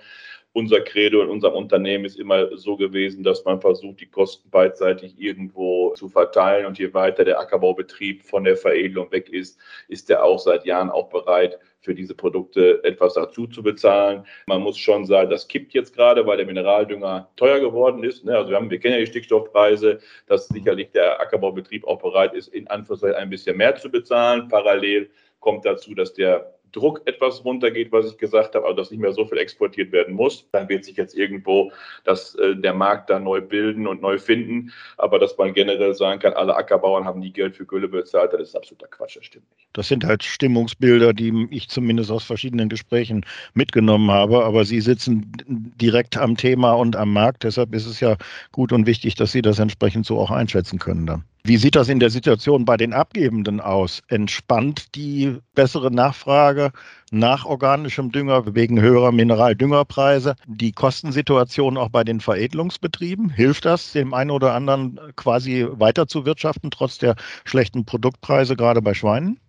Unser 0.54 0.80
Credo 0.80 1.22
in 1.22 1.30
unserem 1.30 1.54
Unternehmen 1.54 2.04
ist 2.04 2.18
immer 2.18 2.56
so 2.56 2.76
gewesen, 2.76 3.22
dass 3.22 3.44
man 3.44 3.60
versucht, 3.60 4.00
die 4.00 4.10
Kosten 4.10 4.50
beidseitig 4.50 5.14
irgendwo 5.18 5.94
zu 5.94 6.08
verteilen. 6.08 6.66
Und 6.66 6.78
je 6.78 6.92
weiter 6.92 7.24
der 7.24 7.40
Ackerbaubetrieb 7.40 8.22
von 8.22 8.44
der 8.44 8.56
Veredelung 8.56 9.10
weg 9.12 9.30
ist, 9.30 9.58
ist 9.88 10.10
er 10.10 10.22
auch 10.22 10.38
seit 10.38 10.66
Jahren 10.66 10.90
auch 10.90 11.08
bereit, 11.08 11.58
für 11.82 11.94
diese 11.94 12.14
Produkte 12.14 12.82
etwas 12.84 13.14
dazu 13.14 13.46
zu 13.46 13.62
bezahlen. 13.62 14.24
Man 14.46 14.62
muss 14.62 14.78
schon 14.78 15.04
sagen, 15.04 15.30
das 15.30 15.48
kippt 15.48 15.74
jetzt 15.74 15.94
gerade, 15.94 16.24
weil 16.26 16.36
der 16.36 16.46
Mineraldünger 16.46 17.28
teuer 17.36 17.60
geworden 17.60 18.04
ist. 18.04 18.24
Ne? 18.24 18.36
Also 18.36 18.50
wir, 18.50 18.56
haben, 18.56 18.70
wir 18.70 18.78
kennen 18.78 18.94
ja 18.94 19.00
die 19.00 19.06
Stickstoffpreise, 19.06 19.98
dass 20.26 20.48
sicherlich 20.48 20.90
der 20.92 21.20
Ackerbaubetrieb 21.20 21.84
auch 21.84 22.00
bereit 22.00 22.34
ist, 22.34 22.48
in 22.48 22.68
Anführungszeichen 22.68 23.16
ein 23.16 23.30
bisschen 23.30 23.56
mehr 23.56 23.74
zu 23.76 23.90
bezahlen. 23.90 24.48
Parallel 24.48 25.10
kommt 25.40 25.64
dazu, 25.64 25.94
dass 25.94 26.14
der 26.14 26.54
Druck 26.72 27.02
etwas 27.04 27.44
runtergeht, 27.44 27.92
was 27.92 28.10
ich 28.10 28.18
gesagt 28.18 28.54
habe, 28.54 28.64
also 28.64 28.76
dass 28.76 28.90
nicht 28.90 29.00
mehr 29.00 29.12
so 29.12 29.24
viel 29.26 29.38
exportiert 29.38 29.92
werden 29.92 30.14
muss, 30.14 30.48
dann 30.52 30.68
wird 30.68 30.84
sich 30.84 30.96
jetzt 30.96 31.14
irgendwo 31.16 31.70
das, 32.04 32.34
äh, 32.36 32.56
der 32.56 32.74
Markt 32.74 33.10
da 33.10 33.18
neu 33.18 33.40
bilden 33.40 33.86
und 33.86 34.02
neu 34.02 34.18
finden. 34.18 34.72
Aber 34.96 35.18
dass 35.18 35.36
man 35.36 35.52
generell 35.52 35.94
sagen 35.94 36.20
kann, 36.20 36.32
alle 36.32 36.56
Ackerbauern 36.56 37.04
haben 37.04 37.20
nie 37.20 37.30
Geld 37.30 37.56
für 37.56 37.66
Gülle 37.66 37.88
bezahlt, 37.88 38.32
das 38.32 38.40
ist 38.40 38.56
absoluter 38.56 38.88
Quatsch, 38.88 39.16
das 39.16 39.26
stimmt 39.26 39.50
nicht. 39.56 39.68
Das 39.74 39.88
sind 39.88 40.04
halt 40.04 40.22
Stimmungsbilder, 40.22 41.12
die 41.12 41.48
ich 41.50 41.68
zumindest 41.68 42.10
aus 42.10 42.24
verschiedenen 42.24 42.68
Gesprächen 42.68 43.24
mitgenommen 43.54 44.10
habe. 44.10 44.44
Aber 44.44 44.64
Sie 44.64 44.80
sitzen 44.80 45.32
direkt 45.46 46.16
am 46.16 46.36
Thema 46.36 46.72
und 46.72 46.96
am 46.96 47.12
Markt. 47.12 47.44
Deshalb 47.44 47.74
ist 47.74 47.86
es 47.86 48.00
ja 48.00 48.16
gut 48.50 48.72
und 48.72 48.86
wichtig, 48.86 49.14
dass 49.14 49.32
Sie 49.32 49.42
das 49.42 49.58
entsprechend 49.58 50.06
so 50.06 50.18
auch 50.18 50.30
einschätzen 50.30 50.78
können 50.78 51.06
dann. 51.06 51.24
Wie 51.44 51.56
sieht 51.56 51.74
das 51.74 51.88
in 51.88 51.98
der 51.98 52.10
Situation 52.10 52.64
bei 52.64 52.76
den 52.76 52.92
Abgebenden 52.92 53.60
aus? 53.60 54.02
Entspannt 54.06 54.94
die 54.94 55.38
bessere 55.56 55.90
Nachfrage 55.90 56.70
nach 57.10 57.44
organischem 57.44 58.12
Dünger 58.12 58.54
wegen 58.54 58.80
höherer 58.80 59.10
Mineraldüngerpreise 59.10 60.36
die 60.46 60.70
Kostensituation 60.70 61.76
auch 61.76 61.88
bei 61.88 62.04
den 62.04 62.20
Veredelungsbetrieben? 62.20 63.28
Hilft 63.28 63.64
das 63.64 63.90
dem 63.90 64.14
einen 64.14 64.30
oder 64.30 64.54
anderen 64.54 65.00
quasi 65.16 65.66
weiter 65.68 66.06
zu 66.06 66.24
wirtschaften, 66.24 66.70
trotz 66.70 66.98
der 66.98 67.16
schlechten 67.44 67.84
Produktpreise, 67.84 68.54
gerade 68.54 68.80
bei 68.80 68.94
Schweinen? 68.94 69.40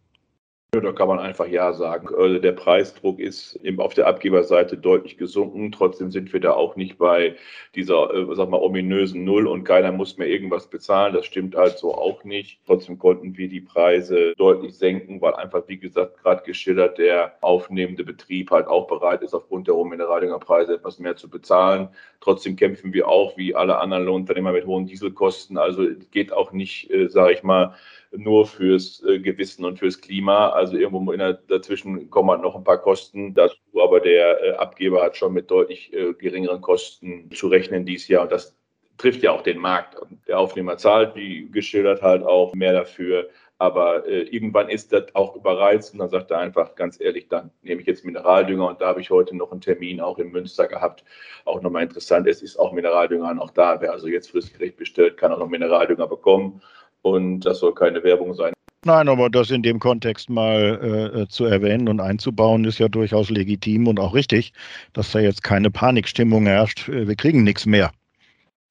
Da 0.81 0.91
kann 0.91 1.07
man 1.07 1.19
einfach 1.19 1.45
Ja 1.45 1.71
sagen. 1.71 2.07
Also 2.17 2.39
der 2.39 2.51
Preisdruck 2.51 3.19
ist 3.19 3.57
eben 3.57 3.79
auf 3.79 3.93
der 3.93 4.07
Abgeberseite 4.07 4.75
deutlich 4.75 5.17
gesunken. 5.17 5.71
Trotzdem 5.71 6.09
sind 6.09 6.33
wir 6.33 6.39
da 6.39 6.53
auch 6.53 6.75
nicht 6.75 6.97
bei 6.97 7.35
dieser, 7.75 8.11
äh, 8.11 8.35
sag 8.35 8.49
mal, 8.49 8.59
ominösen 8.59 9.23
Null 9.23 9.45
und 9.45 9.65
keiner 9.65 9.91
muss 9.91 10.17
mehr 10.17 10.27
irgendwas 10.27 10.67
bezahlen. 10.67 11.13
Das 11.13 11.27
stimmt 11.27 11.55
halt 11.55 11.77
so 11.77 11.93
auch 11.93 12.23
nicht. 12.23 12.59
Trotzdem 12.65 12.97
konnten 12.97 13.37
wir 13.37 13.49
die 13.49 13.61
Preise 13.61 14.33
deutlich 14.35 14.75
senken, 14.75 15.21
weil 15.21 15.35
einfach, 15.35 15.61
wie 15.67 15.77
gesagt, 15.77 16.17
gerade 16.23 16.43
geschildert, 16.43 16.97
der 16.97 17.37
aufnehmende 17.41 18.03
Betrieb 18.03 18.49
halt 18.49 18.65
auch 18.65 18.87
bereit 18.87 19.21
ist, 19.21 19.35
aufgrund 19.35 19.67
der 19.67 19.75
hohen 19.75 19.89
Mineraldüngerpreise 19.89 20.73
etwas 20.73 20.97
mehr 20.97 21.15
zu 21.15 21.29
bezahlen. 21.29 21.89
Trotzdem 22.19 22.55
kämpfen 22.55 22.93
wir 22.93 23.07
auch, 23.07 23.37
wie 23.37 23.53
alle 23.53 23.77
anderen 23.77 24.05
Lohnunternehmer, 24.05 24.53
mit 24.53 24.65
hohen 24.65 24.87
Dieselkosten. 24.87 25.59
Also 25.59 25.85
geht 26.09 26.33
auch 26.33 26.51
nicht, 26.51 26.89
äh, 26.89 27.09
sage 27.09 27.33
ich 27.33 27.43
mal, 27.43 27.75
nur 28.15 28.45
fürs 28.45 29.04
äh, 29.04 29.19
Gewissen 29.19 29.65
und 29.65 29.80
fürs 29.80 30.00
Klima. 30.00 30.50
Also 30.50 30.77
irgendwo 30.77 31.12
in 31.12 31.19
der, 31.19 31.33
dazwischen 31.33 32.10
kommen 32.10 32.31
halt 32.31 32.42
noch 32.42 32.56
ein 32.56 32.63
paar 32.63 32.81
Kosten 32.81 33.33
dazu, 33.33 33.57
aber 33.81 34.00
der 34.00 34.44
äh, 34.44 34.51
Abgeber 34.54 35.04
hat 35.04 35.18
schon 35.18 35.33
mit 35.33 35.50
deutlich 35.50 35.94
äh, 35.94 36.13
geringeren 36.13 36.62
Kosten 36.62 37.30
zu 37.31 37.48
rechnen 37.48 37.86
dieses 37.86 38.07
Jahr 38.07 38.24
und 38.24 38.31
das 38.31 38.56
trifft 38.98 39.24
ja 39.24 39.31
auch 39.31 39.42
den 39.42 39.57
Markt. 39.57 39.95
Und 40.00 40.19
der 40.27 40.39
Aufnehmer 40.39 40.77
zahlt, 40.77 41.15
wie 41.15 41.50
geschildert, 41.50 42.01
halt 42.01 42.24
auch 42.24 42.54
mehr 42.54 42.74
dafür. 42.74 43.30
Aber 43.57 44.06
äh, 44.07 44.24
irgendwann 44.24 44.69
ist 44.69 44.92
das 44.92 45.15
auch 45.15 45.36
überreizt 45.36 45.94
und 45.94 46.00
dann 46.00 46.10
sagt 46.10 46.31
er 46.31 46.39
einfach 46.39 46.75
ganz 46.75 47.00
ehrlich, 47.00 47.29
dann 47.29 47.51
nehme 47.62 47.82
ich 47.82 47.88
jetzt 47.88 48.03
Mineraldünger 48.03 48.67
und 48.67 48.82
da 48.82 48.88
habe 48.88 49.01
ich 49.01 49.10
heute 49.10 49.36
noch 49.38 49.51
einen 49.51 49.62
Termin 49.62 50.01
auch 50.01 50.20
in 50.20 50.32
Münster 50.32 50.67
gehabt. 50.67 51.03
Auch 51.46 51.62
nochmal 51.62 51.84
interessant, 51.84 52.27
es 52.27 52.41
ist 52.41 52.58
auch 52.58 52.74
Mineraldünger 52.74 53.34
noch 53.34 53.51
da. 53.51 53.79
Wer 53.79 53.93
also 53.93 54.08
jetzt 54.08 54.32
fristgerecht 54.32 54.75
bestellt, 54.75 55.17
kann 55.17 55.32
auch 55.32 55.39
noch 55.39 55.48
Mineraldünger 55.48 56.08
bekommen 56.08 56.62
und 57.03 57.41
das 57.41 57.60
soll 57.60 57.75
keine 57.75 58.03
Werbung 58.03 58.33
sein. 58.33 58.53
Nein, 58.86 59.07
aber 59.07 59.29
das 59.29 59.50
in 59.50 59.63
dem 59.63 59.79
Kontext 59.79 60.29
mal 60.29 60.79
äh, 60.81 61.22
äh, 61.22 61.27
zu 61.29 61.45
erwähnen 61.45 61.88
und 61.88 62.01
einzubauen, 62.01 62.65
ist 62.65 62.79
ja 62.79 62.89
durchaus 62.89 63.29
legitim 63.29 63.88
und 63.88 64.00
auch 64.00 64.13
richtig, 64.13 64.51
dass 64.91 65.12
da 65.12 65.19
jetzt 65.19 65.41
keine 65.41 65.72
Panikstimmung 65.72 66.45
herrscht. 66.45 66.89
Äh, 66.89 67.07
wir 67.07 67.15
kriegen 67.15 67.43
nichts 67.43 67.65
mehr. 67.65 67.91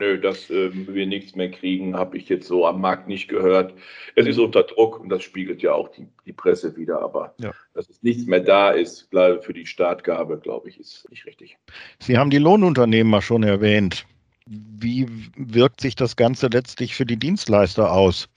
Nö, 0.01 0.19
dass 0.19 0.51
äh, 0.51 0.71
wir 0.73 1.07
nichts 1.07 1.35
mehr 1.35 1.51
kriegen, 1.51 1.97
habe 1.97 2.19
ich 2.19 2.29
jetzt 2.29 2.47
so 2.47 2.67
am 2.67 2.81
Markt 2.81 3.09
nicht 3.09 3.29
gehört. 3.29 3.73
Es 4.15 4.27
ist 4.27 4.39
unter 4.39 4.65
Druck 4.65 5.01
und 5.01 5.09
das 5.09 5.23
spiegelt 5.23 5.63
ja 5.63 5.73
auch 5.73 5.89
die, 5.89 6.07
die 6.27 6.33
Presse 6.33 6.77
wieder. 6.77 7.01
Aber 7.01 7.35
ja. 7.39 7.53
dass 7.73 7.89
es 7.89 8.03
nichts 8.03 8.27
mehr 8.27 8.41
da 8.41 8.71
ist, 8.71 9.09
für 9.11 9.53
die 9.55 9.65
Startgabe, 9.65 10.39
glaube 10.39 10.69
ich, 10.69 10.79
ist 10.79 11.09
nicht 11.09 11.25
richtig. 11.25 11.57
Sie 12.01 12.19
haben 12.19 12.31
die 12.31 12.39
Lohnunternehmer 12.39 13.23
schon 13.23 13.45
erwähnt. 13.45 14.05
Wie 14.47 15.07
wirkt 15.37 15.81
sich 15.81 15.95
das 15.95 16.17
Ganze 16.17 16.49
letztlich 16.49 16.95
für 16.95 17.07
die 17.07 17.19
Dienstleister 17.19 17.93
aus? 17.93 18.29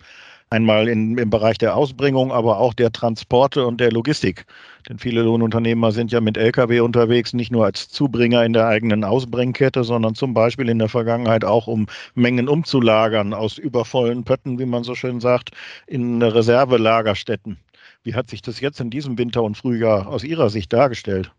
Einmal 0.52 0.88
in, 0.88 1.18
im 1.18 1.30
Bereich 1.32 1.58
der 1.58 1.76
Ausbringung, 1.76 2.32
aber 2.32 2.60
auch 2.60 2.76
der 2.76 2.92
Transporte 2.92 3.66
und 3.66 3.82
der 3.82 3.92
Logistik. 3.92 4.46
Denn 4.88 5.00
viele 5.00 5.24
Lohnunternehmer 5.24 5.92
sind 5.92 6.12
ja 6.12 6.22
mit 6.22 6.38
Lkw 6.38 6.82
unterwegs, 6.82 7.34
nicht 7.34 7.52
nur 7.52 7.66
als 7.66 7.90
Zubringer 7.90 8.46
in 8.46 8.54
der 8.54 8.68
eigenen 8.68 9.04
Ausbringkette, 9.04 9.84
sondern 9.84 10.14
zum 10.14 10.36
Beispiel 10.36 10.70
in 10.70 10.78
der 10.78 10.90
Vergangenheit 10.90 11.44
auch, 11.44 11.66
um 11.66 11.88
Mengen 12.14 12.48
umzulagern 12.48 13.34
aus 13.34 13.58
übervollen 13.58 14.24
Pötten, 14.24 14.60
wie 14.60 14.68
man 14.68 14.84
so 14.84 14.94
schön 14.94 15.20
sagt, 15.20 15.50
in 15.88 16.22
Reservelagerstätten. 16.22 17.58
Wie 18.04 18.14
hat 18.14 18.30
sich 18.30 18.44
das 18.44 18.60
jetzt 18.60 18.80
in 18.80 18.92
diesem 18.92 19.18
Winter 19.18 19.42
und 19.42 19.58
Frühjahr 19.58 20.08
aus 20.08 20.24
Ihrer 20.24 20.52
Sicht 20.52 20.72
dargestellt? 20.72 21.32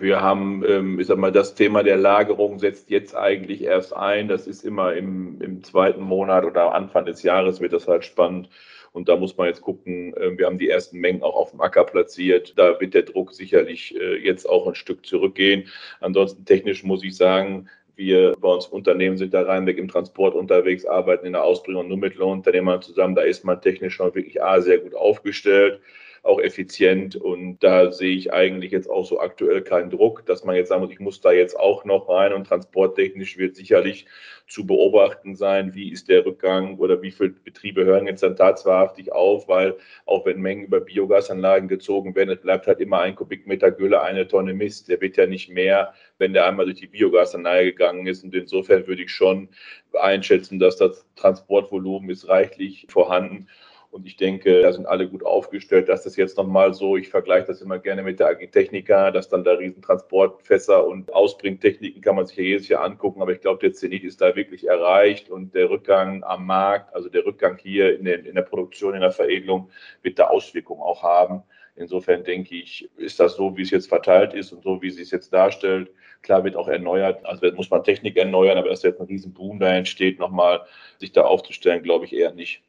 Wir 0.00 0.20
haben, 0.20 0.64
ähm, 0.66 0.98
ich 0.98 1.06
sag 1.06 1.18
mal, 1.18 1.32
das 1.32 1.54
Thema 1.54 1.82
der 1.82 1.96
Lagerung 1.96 2.58
setzt 2.58 2.90
jetzt 2.90 3.14
eigentlich 3.14 3.62
erst 3.62 3.94
ein. 3.94 4.28
Das 4.28 4.46
ist 4.46 4.64
immer 4.64 4.94
im, 4.94 5.40
im 5.40 5.62
zweiten 5.62 6.02
Monat 6.02 6.44
oder 6.44 6.74
Anfang 6.74 7.04
des 7.04 7.22
Jahres 7.22 7.60
wird 7.60 7.72
das 7.72 7.86
halt 7.86 8.04
spannend. 8.04 8.48
Und 8.92 9.08
da 9.08 9.16
muss 9.16 9.36
man 9.36 9.46
jetzt 9.46 9.60
gucken, 9.60 10.14
äh, 10.16 10.36
wir 10.36 10.46
haben 10.46 10.58
die 10.58 10.68
ersten 10.68 10.98
Mengen 10.98 11.22
auch 11.22 11.36
auf 11.36 11.50
dem 11.50 11.60
Acker 11.60 11.84
platziert. 11.84 12.54
Da 12.58 12.80
wird 12.80 12.94
der 12.94 13.02
Druck 13.02 13.32
sicherlich 13.32 13.94
äh, 13.96 14.16
jetzt 14.16 14.48
auch 14.48 14.66
ein 14.66 14.74
Stück 14.74 15.06
zurückgehen. 15.06 15.68
Ansonsten 16.00 16.44
technisch 16.44 16.82
muss 16.82 17.04
ich 17.04 17.16
sagen, 17.16 17.68
wir 17.94 18.34
bei 18.40 18.48
uns 18.48 18.66
Unternehmen 18.66 19.18
sind 19.18 19.34
da 19.34 19.42
reinweg 19.42 19.76
im 19.76 19.88
Transport 19.88 20.34
unterwegs, 20.34 20.86
arbeiten 20.86 21.26
in 21.26 21.34
der 21.34 21.44
Ausbringung 21.44 21.88
nur 21.88 21.98
mit 21.98 22.14
Lohnunternehmern 22.14 22.80
zusammen. 22.82 23.14
Da 23.14 23.22
ist 23.22 23.44
man 23.44 23.60
technisch 23.60 23.94
schon 23.94 24.14
wirklich 24.14 24.42
A, 24.42 24.60
sehr 24.60 24.78
gut 24.78 24.94
aufgestellt 24.94 25.80
auch 26.22 26.40
effizient. 26.40 27.16
Und 27.16 27.58
da 27.60 27.92
sehe 27.92 28.16
ich 28.16 28.32
eigentlich 28.32 28.72
jetzt 28.72 28.90
auch 28.90 29.04
so 29.04 29.20
aktuell 29.20 29.62
keinen 29.62 29.90
Druck, 29.90 30.26
dass 30.26 30.44
man 30.44 30.56
jetzt 30.56 30.68
sagen 30.68 30.82
muss, 30.82 30.92
ich 30.92 31.00
muss 31.00 31.20
da 31.20 31.32
jetzt 31.32 31.58
auch 31.58 31.84
noch 31.84 32.08
rein. 32.08 32.32
Und 32.32 32.46
transporttechnisch 32.46 33.38
wird 33.38 33.56
sicherlich 33.56 34.06
zu 34.46 34.66
beobachten 34.66 35.36
sein, 35.36 35.74
wie 35.74 35.92
ist 35.92 36.08
der 36.08 36.26
Rückgang 36.26 36.76
oder 36.78 37.00
wie 37.02 37.12
viele 37.12 37.30
Betriebe 37.30 37.84
hören 37.84 38.06
jetzt 38.06 38.22
dann 38.22 38.36
tatsächlich 38.36 39.12
auf, 39.12 39.46
weil 39.46 39.76
auch 40.06 40.26
wenn 40.26 40.40
Mengen 40.40 40.64
über 40.64 40.80
Biogasanlagen 40.80 41.68
gezogen 41.68 42.16
werden, 42.16 42.30
es 42.30 42.40
bleibt 42.40 42.66
halt 42.66 42.80
immer 42.80 43.00
ein 43.00 43.14
Kubikmeter 43.14 43.70
Gülle, 43.70 44.02
eine 44.02 44.26
Tonne 44.26 44.52
Mist. 44.52 44.88
Der 44.88 45.00
wird 45.00 45.16
ja 45.16 45.26
nicht 45.26 45.50
mehr, 45.50 45.94
wenn 46.18 46.32
der 46.32 46.46
einmal 46.46 46.66
durch 46.66 46.80
die 46.80 46.88
Biogasanlage 46.88 47.66
gegangen 47.66 48.06
ist. 48.08 48.24
Und 48.24 48.34
insofern 48.34 48.86
würde 48.88 49.04
ich 49.04 49.12
schon 49.12 49.48
einschätzen, 49.92 50.58
dass 50.58 50.76
das 50.76 51.06
Transportvolumen 51.14 52.10
ist 52.10 52.28
reichlich 52.28 52.86
vorhanden. 52.90 53.46
Und 53.90 54.06
ich 54.06 54.16
denke, 54.16 54.62
da 54.62 54.72
sind 54.72 54.86
alle 54.86 55.08
gut 55.08 55.24
aufgestellt. 55.24 55.88
dass 55.88 56.04
das 56.04 56.16
jetzt 56.16 56.36
nochmal 56.36 56.72
so, 56.74 56.96
ich 56.96 57.08
vergleiche 57.08 57.48
das 57.48 57.60
immer 57.60 57.78
gerne 57.80 58.02
mit 58.02 58.20
der 58.20 58.28
Agitechnica, 58.28 59.10
dass 59.10 59.28
dann 59.28 59.42
da 59.42 59.54
Riesentransportfässer 59.54 60.86
und 60.86 61.12
Ausbringtechniken 61.12 62.00
kann 62.00 62.14
man 62.14 62.26
sich 62.26 62.36
ja 62.36 62.44
jedes 62.44 62.68
Jahr 62.68 62.84
angucken. 62.84 63.20
Aber 63.20 63.32
ich 63.32 63.40
glaube, 63.40 63.58
der 63.60 63.72
Zenit 63.72 64.04
ist 64.04 64.20
da 64.20 64.36
wirklich 64.36 64.68
erreicht 64.68 65.28
und 65.28 65.54
der 65.56 65.70
Rückgang 65.70 66.22
am 66.22 66.46
Markt, 66.46 66.94
also 66.94 67.08
der 67.08 67.26
Rückgang 67.26 67.58
hier 67.58 67.98
in 67.98 68.04
der, 68.04 68.24
in 68.24 68.36
der 68.36 68.42
Produktion, 68.42 68.94
in 68.94 69.00
der 69.00 69.10
Veredelung, 69.10 69.70
wird 70.02 70.20
da 70.20 70.28
Auswirkungen 70.28 70.82
auch 70.82 71.02
haben. 71.02 71.42
Insofern 71.74 72.22
denke 72.22 72.54
ich, 72.54 72.88
ist 72.96 73.18
das 73.18 73.34
so, 73.34 73.56
wie 73.56 73.62
es 73.62 73.70
jetzt 73.70 73.88
verteilt 73.88 74.34
ist 74.34 74.52
und 74.52 74.62
so, 74.62 74.82
wie 74.82 74.90
sie 74.90 75.02
es 75.02 75.10
jetzt 75.10 75.32
darstellt. 75.32 75.90
Klar 76.22 76.44
wird 76.44 76.54
auch 76.54 76.68
erneuert, 76.68 77.24
also 77.26 77.50
muss 77.52 77.70
man 77.70 77.82
Technik 77.82 78.16
erneuern, 78.16 78.58
aber 78.58 78.68
dass 78.68 78.82
jetzt 78.82 79.00
ein 79.00 79.06
Riesenboom 79.06 79.58
da 79.58 79.74
entsteht, 79.74 80.20
nochmal 80.20 80.60
sich 80.98 81.10
da 81.12 81.22
aufzustellen, 81.22 81.82
glaube 81.82 82.04
ich 82.04 82.12
eher 82.12 82.32
nicht 82.32 82.62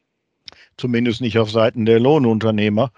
zumindest 0.76 1.20
nicht 1.20 1.38
auf 1.38 1.50
Seiten 1.50 1.84
der 1.84 2.00
Lohnunternehmer. 2.00 2.90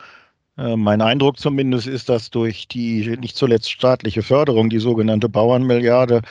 Äh, 0.57 0.77
mein 0.77 1.01
Eindruck 1.01 1.39
zumindest 1.39 1.87
ist, 1.87 2.09
dass 2.09 2.31
durch 2.31 2.69
die 2.69 3.17
nicht 3.21 3.37
zuletzt 3.37 3.71
staatliche 3.71 4.23
Förderung, 4.23 4.71
die 4.71 4.79
sogenannte 4.79 5.29
Bauernmilliarde, 5.29 6.23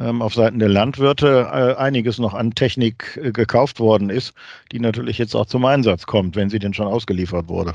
ähm, 0.00 0.22
auf 0.22 0.34
Seiten 0.34 0.58
der 0.58 0.68
Landwirte 0.68 1.48
äh, 1.52 1.80
einiges 1.80 2.18
noch 2.18 2.34
an 2.34 2.54
Technik 2.54 3.18
äh, 3.22 3.32
gekauft 3.32 3.80
worden 3.80 4.10
ist, 4.10 4.34
die 4.70 4.78
natürlich 4.78 5.18
jetzt 5.18 5.34
auch 5.34 5.46
zum 5.46 5.64
Einsatz 5.64 6.06
kommt, 6.06 6.36
wenn 6.36 6.50
sie 6.50 6.60
denn 6.60 6.74
schon 6.74 6.86
ausgeliefert 6.86 7.48
wurde. 7.48 7.74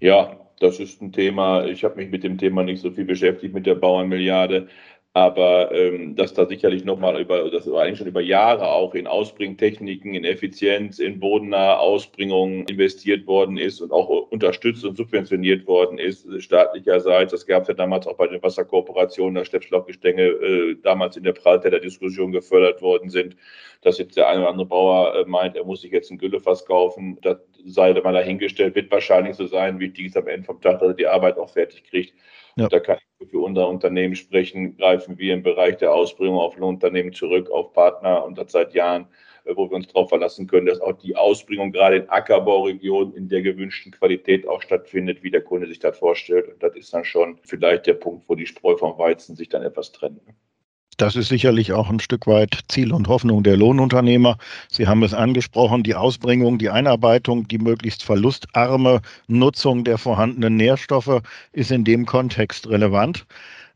Ja, 0.00 0.36
das 0.60 0.78
ist 0.78 1.02
ein 1.02 1.12
Thema. 1.12 1.64
Ich 1.64 1.82
habe 1.82 1.96
mich 1.96 2.10
mit 2.10 2.22
dem 2.22 2.38
Thema 2.38 2.62
nicht 2.62 2.80
so 2.80 2.90
viel 2.90 3.04
beschäftigt 3.04 3.54
mit 3.54 3.66
der 3.66 3.74
Bauernmilliarde. 3.74 4.68
Aber 5.14 5.72
ähm, 5.72 6.14
dass 6.16 6.34
da 6.34 6.46
sicherlich 6.46 6.84
nochmal 6.84 7.20
über, 7.20 7.50
das 7.50 7.68
war 7.68 7.82
eigentlich 7.82 7.98
schon 7.98 8.06
über 8.06 8.20
Jahre 8.20 8.68
auch 8.68 8.94
in 8.94 9.06
Ausbringtechniken, 9.06 10.14
in 10.14 10.24
Effizienz, 10.24 10.98
in 10.98 11.18
bodennahe 11.18 11.78
Ausbringung 11.78 12.66
investiert 12.68 13.26
worden 13.26 13.56
ist 13.56 13.80
und 13.80 13.90
auch 13.90 14.08
unterstützt 14.30 14.84
und 14.84 14.96
subventioniert 14.96 15.66
worden 15.66 15.98
ist, 15.98 16.26
staatlicherseits. 16.42 17.32
Das 17.32 17.46
gab 17.46 17.62
es 17.62 17.68
ja 17.68 17.74
damals 17.74 18.06
auch 18.06 18.16
bei 18.16 18.26
den 18.28 18.42
Wasserkooperationen, 18.42 19.36
dass 19.36 19.48
Schleppschlauchgestänge 19.48 20.22
äh, 20.22 20.76
damals 20.82 21.16
in 21.16 21.24
der 21.24 21.32
Pralte 21.32 21.70
der 21.70 21.80
Diskussion 21.80 22.30
gefördert 22.30 22.82
worden 22.82 23.08
sind. 23.08 23.34
Dass 23.80 23.98
jetzt 23.98 24.16
der 24.16 24.28
eine 24.28 24.40
oder 24.40 24.50
andere 24.50 24.66
Bauer 24.66 25.14
äh, 25.14 25.24
meint, 25.24 25.56
er 25.56 25.64
muss 25.64 25.80
sich 25.80 25.90
jetzt 25.90 26.10
ein 26.10 26.18
Güllefass 26.18 26.66
kaufen, 26.66 27.18
das 27.22 27.38
sei 27.64 27.92
mal 27.94 28.12
dahingestellt, 28.12 28.74
wird 28.74 28.90
wahrscheinlich 28.90 29.36
so 29.36 29.46
sein. 29.46 29.78
Wichtig 29.80 30.06
ist 30.06 30.16
am 30.16 30.28
Ende 30.28 30.46
vom 30.46 30.60
Tag, 30.60 30.80
dass 30.80 30.88
er 30.88 30.94
die 30.94 31.06
Arbeit 31.06 31.38
auch 31.38 31.50
fertig 31.50 31.84
kriegt. 31.84 32.14
Ja. 32.56 32.68
Da 32.68 32.80
kann 32.80 32.98
ich 33.20 33.30
für 33.30 33.38
unser 33.38 33.68
Unternehmen 33.68 34.16
sprechen, 34.16 34.76
greifen 34.76 35.18
wir 35.18 35.34
im 35.34 35.42
Bereich 35.42 35.76
der 35.76 35.92
Ausbringung 35.92 36.38
auf 36.38 36.56
Lohnunternehmen 36.56 37.12
zurück, 37.12 37.50
auf 37.50 37.72
Partner 37.72 38.24
und 38.24 38.36
das 38.36 38.52
seit 38.52 38.74
Jahren, 38.74 39.06
äh, 39.44 39.54
wo 39.54 39.70
wir 39.70 39.76
uns 39.76 39.86
darauf 39.88 40.08
verlassen 40.08 40.46
können, 40.46 40.66
dass 40.66 40.80
auch 40.80 40.92
die 40.94 41.14
Ausbringung 41.14 41.72
gerade 41.72 41.96
in 41.96 42.08
Ackerbauregionen 42.08 43.14
in 43.14 43.28
der 43.28 43.42
gewünschten 43.42 43.92
Qualität 43.92 44.46
auch 44.48 44.62
stattfindet, 44.62 45.22
wie 45.22 45.30
der 45.30 45.42
Kunde 45.42 45.68
sich 45.68 45.78
das 45.78 45.98
vorstellt. 45.98 46.48
Und 46.48 46.62
das 46.62 46.74
ist 46.74 46.92
dann 46.92 47.04
schon 47.04 47.38
vielleicht 47.44 47.86
der 47.86 47.94
Punkt, 47.94 48.28
wo 48.28 48.34
die 48.34 48.46
Spreu 48.46 48.76
vom 48.76 48.98
Weizen 48.98 49.36
sich 49.36 49.48
dann 49.48 49.62
etwas 49.62 49.92
trennen. 49.92 50.20
Das 50.98 51.14
ist 51.14 51.28
sicherlich 51.28 51.72
auch 51.72 51.90
ein 51.90 52.00
Stück 52.00 52.26
weit 52.26 52.58
Ziel 52.66 52.92
und 52.92 53.06
Hoffnung 53.06 53.44
der 53.44 53.56
Lohnunternehmer. 53.56 54.36
Sie 54.68 54.88
haben 54.88 55.04
es 55.04 55.14
angesprochen, 55.14 55.84
die 55.84 55.94
Ausbringung, 55.94 56.58
die 56.58 56.70
Einarbeitung, 56.70 57.46
die 57.46 57.58
möglichst 57.58 58.02
verlustarme 58.02 59.00
Nutzung 59.28 59.84
der 59.84 59.96
vorhandenen 59.96 60.56
Nährstoffe 60.56 61.22
ist 61.52 61.70
in 61.70 61.84
dem 61.84 62.04
Kontext 62.04 62.68
relevant. 62.68 63.26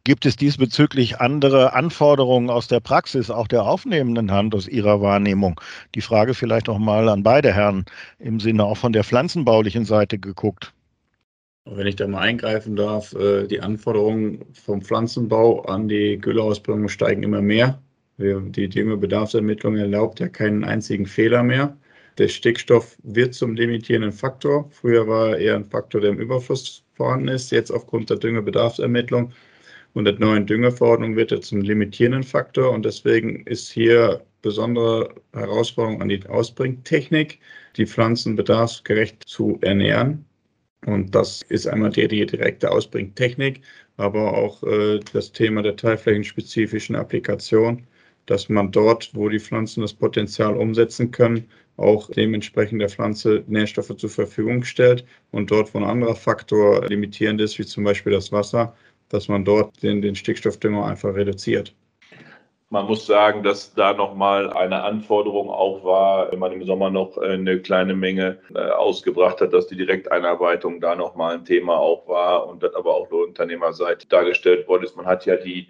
Gibt 0.03 0.27
es 0.27 0.35
diesbezüglich 0.35 1.21
andere 1.21 1.75
Anforderungen 1.75 2.51
aus 2.51 2.67
der 2.67 2.81
Praxis, 2.81 3.31
auch 3.31 3.47
der 3.47 3.67
aufnehmenden 3.67 4.33
Hand 4.33 4.53
aus 4.53 4.67
Ihrer 4.67 5.01
Wahrnehmung? 5.01 5.61
Die 5.95 6.01
Frage 6.01 6.35
vielleicht 6.35 6.69
auch 6.69 6.79
mal 6.79 7.09
an 7.09 7.23
beide 7.23 7.55
Herren 7.55 7.85
im 8.19 8.41
Sinne 8.41 8.65
auch 8.65 8.79
von 8.79 8.93
der 8.93 9.05
pflanzenbaulichen 9.05 9.85
Seite 9.85 10.19
geguckt. 10.19 10.73
Wenn 11.65 11.87
ich 11.87 11.97
da 11.97 12.09
mal 12.09 12.21
eingreifen 12.21 12.75
darf, 12.75 13.15
äh, 13.15 13.47
die 13.47 13.61
Anforderungen 13.61 14.45
vom 14.53 14.83
Pflanzenbau 14.83 15.63
an 15.63 15.89
die 15.89 16.19
Gülleausbringung 16.19 16.89
steigen 16.89 17.23
immer 17.23 17.41
mehr. 17.41 17.81
Die 18.19 18.69
Düngebedarfsermittlung 18.69 19.77
erlaubt 19.77 20.21
ja 20.21 20.29
keinen 20.29 20.65
einzigen 20.65 21.07
Fehler 21.07 21.43
mehr. 21.43 21.77
Der 22.19 22.29
Stickstoff 22.29 22.97
wird 23.03 23.35
zum 23.35 23.55
limitierenden 23.55 24.13
Faktor. 24.13 24.69
Früher 24.71 25.09
war 25.09 25.31
er 25.31 25.39
eher 25.39 25.57
ein 25.57 25.65
Faktor, 25.65 26.01
der 26.01 26.11
im 26.11 26.19
Überfluss 26.19 26.85
vorhanden 26.93 27.29
ist. 27.29 27.51
Jetzt 27.51 27.71
aufgrund 27.71 28.11
der 28.11 28.19
Düngebedarfsermittlung 28.19 29.33
und 29.95 30.05
der 30.05 30.19
neuen 30.19 30.47
Düngeverordnung 30.47 31.17
wird 31.17 31.33
er 31.33 31.41
zum 31.41 31.63
limitierenden 31.63 32.23
Faktor. 32.23 32.71
Und 32.73 32.85
deswegen 32.85 33.47
ist 33.47 33.73
hier 33.73 34.23
besondere 34.43 35.15
Herausforderung 35.33 36.03
an 36.03 36.09
die 36.09 36.27
Ausbringtechnik, 36.27 37.41
die 37.77 37.87
Pflanzen 37.87 38.37
bedarfsgerecht 38.37 39.23
zu 39.27 39.59
ernähren 39.63 40.27
und 40.87 41.15
das 41.15 41.43
ist 41.43 41.67
einmal 41.67 41.91
die, 41.91 42.09
die 42.09 42.27
direkte 42.27 42.71
Ausbringtechnik, 42.71 43.61
aber 43.97 44.35
auch 44.35 44.63
äh, 44.65 45.01
das 45.13 45.33
Thema 45.33 45.63
der 45.63 45.77
teilflächenspezifischen 45.77 46.97
Applikation, 46.97 47.87
dass 48.27 48.49
man 48.49 48.73
dort, 48.73 49.11
wo 49.15 49.29
die 49.29 49.41
Pflanzen 49.41 49.83
das 49.83 49.95
Potenzial 49.95 50.57
umsetzen 50.57 51.11
können, 51.11 51.49
auch 51.77 52.11
dementsprechend 52.11 52.81
der 52.81 52.89
Pflanze 52.89 53.45
Nährstoffe 53.47 53.97
zur 53.97 54.11
Verfügung 54.11 54.65
stellt 54.65 55.05
und 55.31 55.51
dort, 55.51 55.73
wo 55.75 55.79
ein 55.79 55.85
anderer 55.85 56.17
Faktor 56.17 56.87
limitierend 56.89 57.41
ist, 57.41 57.59
wie 57.59 57.67
zum 57.67 57.85
Beispiel 57.85 58.13
das 58.13 58.33
Wasser, 58.33 58.77
dass 59.09 59.29
man 59.29 59.45
dort 59.45 59.83
den, 59.83 60.03
den 60.03 60.15
Stickstoffdünger 60.15 60.85
einfach 60.87 61.15
reduziert. 61.15 61.75
Man 62.73 62.87
muss 62.87 63.05
sagen, 63.05 63.43
dass 63.43 63.75
da 63.75 63.93
nochmal 63.93 64.51
eine 64.51 64.83
Anforderung 64.83 65.51
auch 65.51 65.85
war, 65.85 66.33
wenn 66.33 66.39
man 66.39 66.53
im 66.53 66.65
Sommer 66.65 66.89
noch 66.89 67.19
eine 67.19 67.61
kleine 67.61 67.95
Menge 67.95 68.39
äh, 68.55 68.61
ausgebracht 68.61 69.43
hat, 69.43 69.53
dass 69.53 69.67
die 69.67 69.77
Direkteinarbeitung 69.77 70.81
da 70.81 70.95
nochmal 70.95 71.35
ein 71.35 71.45
Thema 71.45 71.77
auch 71.77 72.09
war 72.09 72.49
und 72.49 72.63
das 72.63 72.75
aber 72.75 72.95
auch 72.95 73.11
nur 73.11 73.27
Unternehmerseite 73.27 74.09
dargestellt 74.09 74.67
worden 74.69 74.85
ist. 74.85 74.97
Man 74.97 75.05
hat 75.05 75.27
ja 75.27 75.37
die 75.37 75.69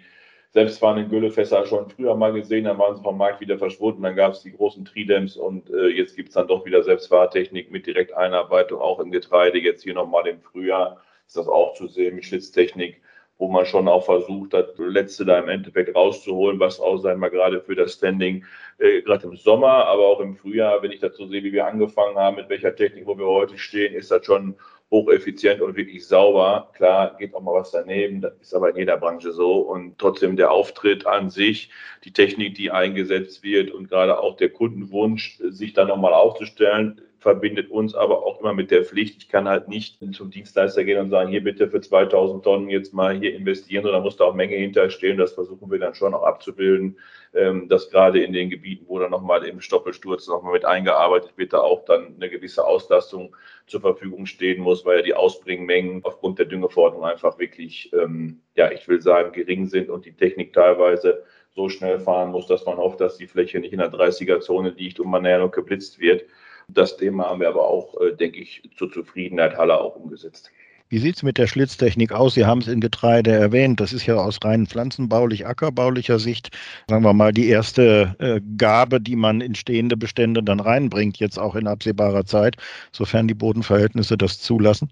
selbstfahrenden 0.51 1.09
Güllefässer 1.09 1.65
schon 1.65 1.89
früher 1.89 2.15
mal 2.15 2.31
gesehen, 2.31 2.63
dann 2.63 2.77
waren 2.77 2.95
sie 2.95 3.03
vom 3.03 3.17
Markt 3.17 3.41
wieder 3.41 3.57
verschwunden, 3.57 4.03
dann 4.03 4.15
gab 4.15 4.31
es 4.31 4.43
die 4.43 4.55
großen 4.55 4.85
Tridems 4.85 5.35
und 5.35 5.69
äh, 5.71 5.87
jetzt 5.87 6.15
gibt 6.15 6.29
es 6.29 6.35
dann 6.35 6.47
doch 6.47 6.65
wieder 6.65 6.83
Selbstfahrtechnik 6.83 7.69
mit 7.69 7.85
Direkteinarbeitung 7.85 8.79
auch 8.79 9.01
im 9.01 9.11
Getreide. 9.11 9.59
Jetzt 9.59 9.83
hier 9.83 9.93
nochmal 9.93 10.25
im 10.27 10.39
Frühjahr 10.39 11.01
ist 11.27 11.35
das 11.35 11.49
auch 11.49 11.73
zu 11.73 11.87
sehen 11.87 12.15
mit 12.15 12.23
Schlitztechnik 12.23 13.01
wo 13.37 13.47
man 13.49 13.65
schon 13.65 13.87
auch 13.87 14.05
versucht 14.05 14.53
hat, 14.53 14.77
letzte 14.77 15.25
da 15.25 15.39
im 15.39 15.49
Endeffekt 15.49 15.95
rauszuholen, 15.95 16.59
was 16.59 16.79
auch, 16.79 16.97
sagen 16.97 17.19
wir 17.19 17.29
gerade 17.29 17.61
für 17.61 17.75
das 17.75 17.93
Standing, 17.93 18.45
äh, 18.77 19.01
gerade 19.01 19.27
im 19.27 19.35
Sommer, 19.35 19.85
aber 19.85 20.07
auch 20.07 20.19
im 20.19 20.35
Frühjahr, 20.35 20.81
wenn 20.81 20.91
ich 20.91 20.99
dazu 20.99 21.27
sehe, 21.27 21.43
wie 21.43 21.53
wir 21.53 21.65
angefangen 21.65 22.15
haben, 22.15 22.37
mit 22.37 22.49
welcher 22.49 22.75
Technik, 22.75 23.05
wo 23.07 23.17
wir 23.17 23.25
heute 23.25 23.57
stehen, 23.57 23.93
ist 23.93 24.11
das 24.11 24.25
schon 24.25 24.55
hocheffizient 24.93 25.59
und 25.59 25.75
wirklich 25.75 26.07
sauber. 26.07 26.69
Klar, 26.75 27.17
geht 27.17 27.33
auch 27.33 27.41
mal 27.41 27.55
was 27.55 27.71
daneben, 27.71 28.21
das 28.21 28.33
ist 28.39 28.53
aber 28.53 28.69
in 28.69 28.77
jeder 28.77 28.97
Branche 28.97 29.31
so. 29.31 29.57
Und 29.61 29.97
trotzdem 29.97 30.35
der 30.37 30.51
Auftritt 30.51 31.07
an 31.07 31.31
sich, 31.31 31.71
die 32.03 32.13
Technik, 32.13 32.53
die 32.55 32.69
eingesetzt 32.69 33.43
wird 33.43 33.71
und 33.71 33.89
gerade 33.89 34.19
auch 34.19 34.37
der 34.37 34.49
Kundenwunsch, 34.49 35.39
sich 35.49 35.73
da 35.73 35.85
nochmal 35.85 36.13
aufzustellen, 36.13 37.01
verbindet 37.23 37.71
uns 37.71 37.95
aber 37.95 38.23
auch 38.23 38.41
immer 38.41 38.53
mit 38.53 38.69
der 38.69 38.83
Pflicht. 38.83 39.15
Ich 39.17 39.29
kann 39.29 39.47
halt 39.47 39.69
nicht 39.69 39.97
zum 40.11 40.29
Dienstleister 40.29 40.83
gehen 40.83 40.99
und 40.99 41.09
sagen, 41.09 41.29
hier 41.29 41.41
bitte 41.41 41.69
für 41.69 41.79
2000 41.79 42.43
Tonnen 42.43 42.69
jetzt 42.69 42.93
mal 42.93 43.17
hier 43.17 43.33
investieren, 43.33 43.83
sondern 43.83 44.03
muss 44.03 44.17
da 44.17 44.25
auch 44.25 44.35
Menge 44.35 44.57
hinterstehen. 44.57 45.17
Das 45.17 45.31
versuchen 45.31 45.71
wir 45.71 45.79
dann 45.79 45.95
schon 45.95 46.13
auch 46.13 46.23
abzubilden, 46.23 46.99
ähm, 47.33 47.69
dass 47.69 47.89
gerade 47.89 48.21
in 48.21 48.33
den 48.33 48.49
Gebieten, 48.49 48.85
wo 48.89 48.99
dann 48.99 49.11
nochmal 49.11 49.45
im 49.45 49.61
Stoppelsturz 49.61 50.27
nochmal 50.27 50.51
mit 50.51 50.65
eingearbeitet 50.65 51.31
wird, 51.37 51.53
da 51.53 51.59
auch 51.59 51.85
dann 51.85 52.15
eine 52.15 52.29
gewisse 52.29 52.67
Auslastung 52.67 53.33
zur 53.67 53.79
Verfügung 53.79 54.25
stehen 54.25 54.61
muss, 54.61 54.85
weil 54.85 54.97
ja 54.97 55.03
die 55.03 55.13
Ausbringmengen 55.13 56.03
aufgrund 56.03 56.39
der 56.39 56.45
Düngeverordnung 56.45 57.05
einfach 57.05 57.39
wirklich, 57.39 57.89
ähm, 57.93 58.41
ja, 58.55 58.69
ich 58.69 58.85
will 58.89 59.01
sagen, 59.01 59.31
gering 59.31 59.67
sind 59.67 59.89
und 59.89 60.05
die 60.05 60.13
Technik 60.13 60.51
teilweise 60.51 61.23
so 61.55 61.69
schnell 61.69 61.99
fahren 61.99 62.31
muss, 62.31 62.47
dass 62.47 62.65
man 62.65 62.77
hofft, 62.77 62.99
dass 62.99 63.17
die 63.17 63.27
Fläche 63.27 63.59
nicht 63.59 63.71
in 63.71 63.79
der 63.79 63.91
30er-Zone 63.91 64.71
liegt 64.71 64.99
und 64.99 65.09
man 65.09 65.23
näher 65.23 65.39
noch 65.39 65.51
geblitzt 65.51 65.99
wird. 65.99 66.25
Das 66.67 66.97
Thema 66.97 67.29
haben 67.29 67.41
wir 67.41 67.49
aber 67.49 67.67
auch, 67.67 67.99
äh, 68.01 68.15
denke 68.15 68.39
ich, 68.39 68.69
zur 68.77 68.91
Zufriedenheit 68.91 69.57
Halle 69.57 69.79
auch 69.79 69.95
umgesetzt. 69.95 70.51
Wie 70.93 70.99
sieht 70.99 71.15
es 71.15 71.23
mit 71.23 71.39
der 71.39 71.47
Schlitztechnik 71.47 72.11
aus? 72.11 72.35
Sie 72.35 72.45
haben 72.45 72.61
es 72.61 72.67
in 72.67 72.79
Getreide 72.79 73.31
erwähnt. 73.31 73.79
Das 73.79 73.93
ist 73.93 74.05
ja 74.05 74.13
aus 74.13 74.37
rein 74.43 74.67
pflanzenbaulich, 74.67 75.47
ackerbaulicher 75.47 76.19
Sicht, 76.19 76.51
sagen 76.87 77.03
wir 77.03 77.13
mal, 77.13 77.31
die 77.31 77.47
erste 77.47 78.15
äh, 78.19 78.39
Gabe, 78.57 79.01
die 79.01 79.15
man 79.15 79.41
in 79.41 79.55
stehende 79.55 79.97
Bestände 79.97 80.43
dann 80.43 80.59
reinbringt, 80.59 81.17
jetzt 81.17 81.39
auch 81.39 81.55
in 81.55 81.65
absehbarer 81.65 82.25
Zeit, 82.25 82.57
sofern 82.91 83.27
die 83.27 83.33
Bodenverhältnisse 83.33 84.17
das 84.17 84.39
zulassen. 84.39 84.87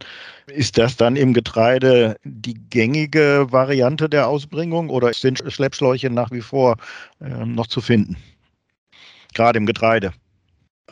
Ist 0.47 0.79
das 0.79 0.97
dann 0.97 1.15
im 1.15 1.35
Getreide 1.35 2.15
die 2.23 2.55
gängige 2.55 3.45
Variante 3.51 4.09
der 4.09 4.27
Ausbringung 4.27 4.89
oder 4.89 5.13
sind 5.13 5.43
Schleppschläuche 5.45 6.09
nach 6.09 6.31
wie 6.31 6.41
vor 6.41 6.77
äh, 7.19 7.45
noch 7.45 7.67
zu 7.67 7.79
finden? 7.79 8.17
Gerade 9.35 9.59
im 9.59 9.67
Getreide. 9.67 10.13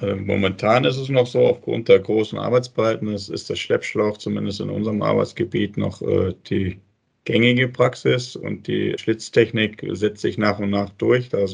Äh, 0.02 0.16
momentan 0.16 0.86
ist 0.86 0.98
es 0.98 1.10
noch 1.10 1.28
so, 1.28 1.48
aufgrund 1.48 1.90
der 1.90 2.00
großen 2.00 2.38
Arbeitsbreiten 2.40 3.08
ist, 3.10 3.50
der 3.50 3.56
Schleppschlauch 3.56 4.18
zumindest 4.18 4.62
in 4.62 4.70
unserem 4.70 5.02
Arbeitsgebiet 5.02 5.78
noch 5.78 6.02
äh, 6.02 6.34
die 6.50 6.80
gängige 7.26 7.68
Praxis 7.68 8.36
und 8.36 8.68
die 8.68 8.96
Schlitztechnik 8.98 9.86
setzt 9.92 10.22
sich 10.22 10.38
nach 10.38 10.60
und 10.60 10.70
nach 10.72 10.90
durch. 10.92 11.30
Da 11.30 11.46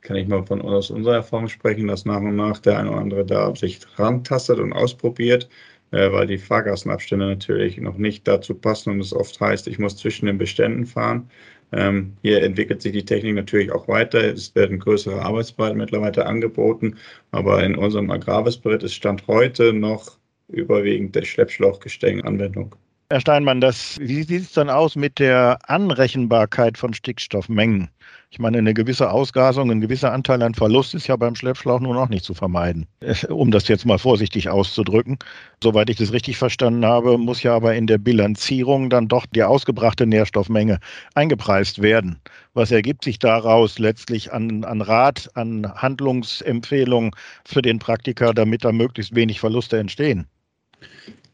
kann 0.00 0.16
ich 0.16 0.28
mal 0.28 0.46
von 0.46 0.62
aus 0.62 0.90
unserer 0.90 1.16
Erfahrung 1.16 1.48
sprechen, 1.48 1.88
dass 1.88 2.04
nach 2.04 2.20
und 2.20 2.36
nach 2.36 2.58
der 2.60 2.78
eine 2.78 2.90
oder 2.90 3.00
andere 3.00 3.26
da 3.26 3.54
sich 3.54 3.80
rantastet 3.98 4.58
und 4.58 4.72
ausprobiert, 4.72 5.48
äh, 5.90 6.10
weil 6.12 6.26
die 6.26 6.38
Fahrgastabstände 6.38 7.26
natürlich 7.26 7.78
noch 7.78 7.98
nicht 7.98 8.26
dazu 8.28 8.54
passen 8.54 8.90
und 8.92 9.00
es 9.00 9.12
oft 9.12 9.40
heißt, 9.40 9.66
ich 9.68 9.78
muss 9.78 9.96
zwischen 9.96 10.26
den 10.26 10.38
Beständen 10.38 10.86
fahren. 10.86 11.30
Ähm, 11.72 12.16
hier 12.22 12.42
entwickelt 12.42 12.82
sich 12.82 12.92
die 12.92 13.04
Technik 13.04 13.34
natürlich 13.34 13.72
auch 13.72 13.88
weiter. 13.88 14.20
Es 14.24 14.54
werden 14.54 14.78
größere 14.78 15.22
Arbeitsbreiten 15.22 15.78
mittlerweile 15.78 16.26
angeboten, 16.26 16.96
aber 17.30 17.62
in 17.64 17.76
unserem 17.76 18.10
Agrarwissbericht 18.10 18.82
ist 18.82 18.94
Stand 18.94 19.26
heute 19.26 19.72
noch 19.72 20.18
überwiegend 20.48 21.14
der 21.14 21.24
Schleppschlauchgestänge 21.24 22.24
Anwendung. 22.24 22.74
Herr 23.10 23.22
Steinmann, 23.22 23.62
das, 23.62 23.98
wie 24.02 24.22
sieht 24.22 24.42
es 24.42 24.52
dann 24.52 24.68
aus 24.68 24.94
mit 24.94 25.18
der 25.18 25.58
Anrechenbarkeit 25.66 26.76
von 26.76 26.92
Stickstoffmengen? 26.92 27.88
Ich 28.28 28.38
meine, 28.38 28.58
eine 28.58 28.74
gewisse 28.74 29.10
Ausgasung, 29.10 29.70
ein 29.70 29.80
gewisser 29.80 30.12
Anteil 30.12 30.42
an 30.42 30.52
Verlust 30.52 30.92
ist 30.92 31.06
ja 31.06 31.16
beim 31.16 31.34
Schleppschlauch 31.34 31.80
nun 31.80 31.96
auch 31.96 32.10
nicht 32.10 32.26
zu 32.26 32.34
vermeiden, 32.34 32.86
um 33.30 33.50
das 33.50 33.66
jetzt 33.66 33.86
mal 33.86 33.98
vorsichtig 33.98 34.50
auszudrücken. 34.50 35.18
Soweit 35.62 35.88
ich 35.88 35.96
das 35.96 36.12
richtig 36.12 36.36
verstanden 36.36 36.84
habe, 36.84 37.16
muss 37.16 37.42
ja 37.42 37.56
aber 37.56 37.74
in 37.74 37.86
der 37.86 37.96
Bilanzierung 37.96 38.90
dann 38.90 39.08
doch 39.08 39.24
die 39.24 39.42
ausgebrachte 39.42 40.06
Nährstoffmenge 40.06 40.78
eingepreist 41.14 41.80
werden. 41.80 42.20
Was 42.52 42.70
ergibt 42.70 43.04
sich 43.04 43.18
daraus 43.18 43.78
letztlich 43.78 44.34
an, 44.34 44.64
an 44.64 44.82
Rat, 44.82 45.30
an 45.32 45.72
Handlungsempfehlungen 45.76 47.12
für 47.46 47.62
den 47.62 47.78
Praktiker, 47.78 48.34
damit 48.34 48.66
da 48.66 48.72
möglichst 48.72 49.14
wenig 49.14 49.40
Verluste 49.40 49.78
entstehen? 49.78 50.26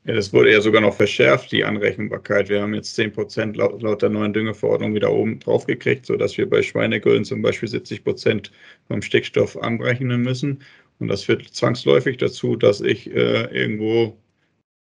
Ja, 0.07 0.15
das 0.15 0.33
wurde 0.35 0.53
ja 0.53 0.61
sogar 0.61 0.83
noch 0.83 0.95
verschärft, 0.95 1.51
die 1.51 1.65
Anrechenbarkeit. 1.65 2.51
Wir 2.51 2.61
haben 2.61 2.75
jetzt 2.75 2.95
10 2.95 3.13
Prozent 3.13 3.57
laut, 3.57 3.81
laut, 3.81 4.03
der 4.03 4.11
neuen 4.11 4.35
Düngeverordnung 4.35 4.95
wieder 4.95 5.11
oben 5.11 5.41
drauf 5.41 5.67
gekriegt, 5.67 6.05
sodass 6.05 6.37
wir 6.37 6.49
bei 6.49 6.63
Schweinegüllen 6.63 7.25
zum 7.25 7.41
Beispiel 7.41 7.69
70 7.71 8.05
Prozent 8.05 8.53
vom 8.87 9.01
Stickstoff 9.01 9.57
anrechnen 9.57 10.21
müssen. 10.23 10.63
Und 10.99 11.09
das 11.09 11.25
führt 11.25 11.49
zwangsläufig 11.49 12.19
dazu, 12.19 12.55
dass 12.57 12.83
ich 12.83 13.11
äh, 13.15 13.45
irgendwo 13.47 14.19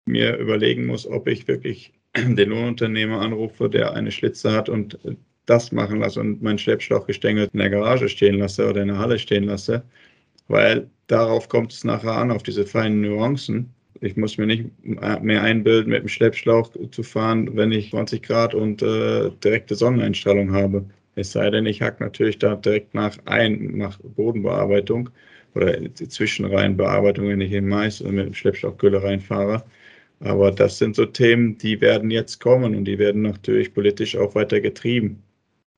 mir 0.06 0.36
überlegen 0.38 0.86
muss, 0.86 1.06
ob 1.06 1.28
ich 1.28 1.48
wirklich 1.48 1.94
den 2.16 2.50
Lohnunternehmer 2.50 3.20
anrufe, 3.20 3.70
der 3.70 3.94
eine 3.94 4.12
Schlitze 4.12 4.52
hat 4.52 4.68
und 4.68 4.98
das 5.46 5.72
machen 5.72 6.00
lasse 6.00 6.20
und 6.20 6.42
mein 6.42 6.58
Schleppschlauchgestänge 6.58 7.48
in 7.52 7.58
der 7.58 7.70
Garage 7.70 8.08
stehen 8.08 8.36
lasse 8.38 8.68
oder 8.68 8.82
in 8.82 8.88
der 8.88 8.98
Halle 8.98 9.18
stehen 9.18 9.44
lasse, 9.44 9.84
weil 10.48 10.90
darauf 11.08 11.48
kommt 11.48 11.72
es 11.72 11.84
nachher 11.84 12.12
an, 12.16 12.30
auf 12.32 12.42
diese 12.42 12.66
feinen 12.66 13.00
Nuancen. 13.02 13.75
Ich 14.00 14.16
muss 14.16 14.38
mir 14.38 14.46
nicht 14.46 14.64
mehr 14.82 15.42
einbilden, 15.42 15.92
mit 15.92 16.02
dem 16.02 16.08
Schleppschlauch 16.08 16.70
zu 16.90 17.02
fahren, 17.02 17.56
wenn 17.56 17.72
ich 17.72 17.90
20 17.90 18.22
Grad 18.22 18.54
und 18.54 18.82
äh, 18.82 19.30
direkte 19.42 19.74
Sonneneinstrahlung 19.74 20.52
habe. 20.52 20.84
Es 21.14 21.32
sei 21.32 21.50
denn, 21.50 21.66
ich 21.66 21.80
hack 21.82 22.00
natürlich 22.00 22.38
da 22.38 22.56
direkt 22.56 22.94
nach 22.94 23.16
ein, 23.24 23.76
nach 23.78 23.98
Bodenbearbeitung 24.00 25.10
oder 25.54 25.94
Zwischenreihenbearbeitung, 25.94 27.28
wenn 27.28 27.40
ich 27.40 27.52
in 27.52 27.68
Mais 27.68 28.02
mit 28.02 28.26
dem 28.26 28.34
Schleppschlauchgülle 28.34 29.02
reinfahre. 29.02 29.64
Aber 30.20 30.50
das 30.50 30.78
sind 30.78 30.96
so 30.96 31.06
Themen, 31.06 31.58
die 31.58 31.80
werden 31.80 32.10
jetzt 32.10 32.40
kommen 32.40 32.74
und 32.74 32.84
die 32.84 32.98
werden 32.98 33.22
natürlich 33.22 33.72
politisch 33.74 34.16
auch 34.16 34.34
weiter 34.34 34.60
getrieben. 34.60 35.22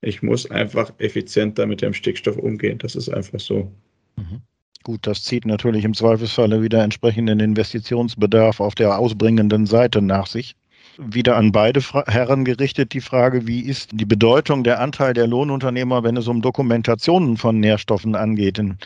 Ich 0.01 0.21
muss 0.21 0.49
einfach 0.49 0.93
effizienter 0.99 1.65
mit 1.65 1.81
dem 1.81 1.93
Stickstoff 1.93 2.37
umgehen. 2.37 2.77
Das 2.77 2.95
ist 2.95 3.09
einfach 3.09 3.39
so. 3.39 3.71
Mhm. 4.15 4.41
Gut, 4.83 5.05
das 5.05 5.23
zieht 5.23 5.45
natürlich 5.45 5.83
im 5.83 5.93
Zweifelsfalle 5.93 6.61
wieder 6.61 6.83
entsprechenden 6.83 7.39
Investitionsbedarf 7.39 8.59
auf 8.59 8.75
der 8.75 8.97
ausbringenden 8.97 9.65
Seite 9.65 10.01
nach 10.01 10.27
sich. 10.27 10.55
Wieder 10.97 11.37
an 11.37 11.51
beide 11.51 11.81
Herren 12.07 12.45
gerichtet 12.45 12.93
die 12.93 13.01
Frage, 13.01 13.47
wie 13.47 13.61
ist 13.61 13.91
die 13.93 14.05
Bedeutung 14.05 14.63
der 14.63 14.79
Anteil 14.79 15.13
der 15.13 15.27
Lohnunternehmer, 15.27 16.03
wenn 16.03 16.17
es 16.17 16.27
um 16.27 16.41
Dokumentationen 16.41 17.37
von 17.37 17.59
Nährstoffen 17.59 18.15
angeht 18.15 18.57
in, 18.57 18.77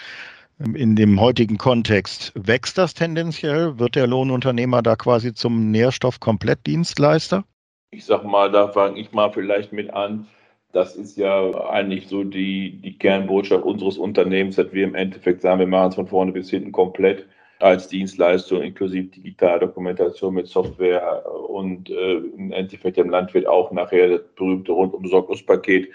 in 0.75 0.95
dem 0.95 1.19
heutigen 1.19 1.57
Kontext? 1.57 2.31
Wächst 2.35 2.77
das 2.77 2.93
tendenziell? 2.93 3.79
Wird 3.79 3.95
der 3.95 4.07
Lohnunternehmer 4.07 4.81
da 4.81 4.95
quasi 4.95 5.33
zum 5.33 5.71
Nährstoff-Komplettdienstleister? 5.71 7.43
Ich 7.91 8.05
sag 8.05 8.23
mal, 8.23 8.51
da 8.51 8.67
fange 8.67 8.99
ich 8.99 9.11
mal 9.11 9.31
vielleicht 9.31 9.73
mit 9.73 9.93
an 9.93 10.27
das 10.73 10.95
ist 10.95 11.17
ja 11.17 11.69
eigentlich 11.69 12.07
so 12.07 12.23
die, 12.23 12.81
die 12.81 12.97
Kernbotschaft 12.97 13.63
unseres 13.63 13.97
Unternehmens, 13.97 14.55
dass 14.55 14.73
wir 14.73 14.83
im 14.83 14.95
Endeffekt 14.95 15.41
sagen, 15.41 15.59
wir 15.59 15.67
machen 15.67 15.89
es 15.89 15.95
von 15.95 16.07
vorne 16.07 16.31
bis 16.31 16.49
hinten 16.49 16.71
komplett 16.71 17.27
als 17.59 17.87
Dienstleistung 17.87 18.63
inklusive 18.63 19.07
Digitaldokumentation 19.07 20.33
mit 20.33 20.47
Software 20.47 21.23
und 21.47 21.91
äh, 21.91 22.15
im 22.15 22.51
Endeffekt 22.51 22.97
dem 22.97 23.11
Landwirt 23.11 23.47
auch 23.47 23.71
nachher 23.71 24.09
das 24.09 24.21
berühmte 24.35 24.71
Rundumsorgungspaket 24.71 25.89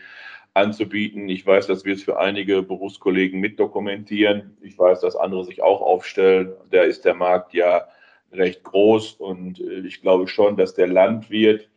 anzubieten. 0.55 1.29
Ich 1.29 1.45
weiß, 1.45 1.67
dass 1.67 1.85
wir 1.85 1.95
es 1.95 2.05
für 2.05 2.19
einige 2.19 2.63
Berufskollegen 2.63 3.41
mitdokumentieren. 3.41 4.57
Ich 4.63 4.79
weiß, 4.79 5.01
dass 5.01 5.17
andere 5.17 5.45
sich 5.45 5.61
auch 5.61 5.83
aufstellen. 5.83 6.53
Da 6.71 6.83
ist 6.83 7.05
der 7.05 7.15
Markt 7.15 7.53
ja 7.53 7.89
recht 8.33 8.63
groß 8.63 9.15
und 9.15 9.61
äh, 9.61 9.81
ich 9.81 10.01
glaube 10.03 10.29
schon, 10.29 10.57
dass 10.57 10.75
der 10.75 10.87
Landwirt 10.87 11.69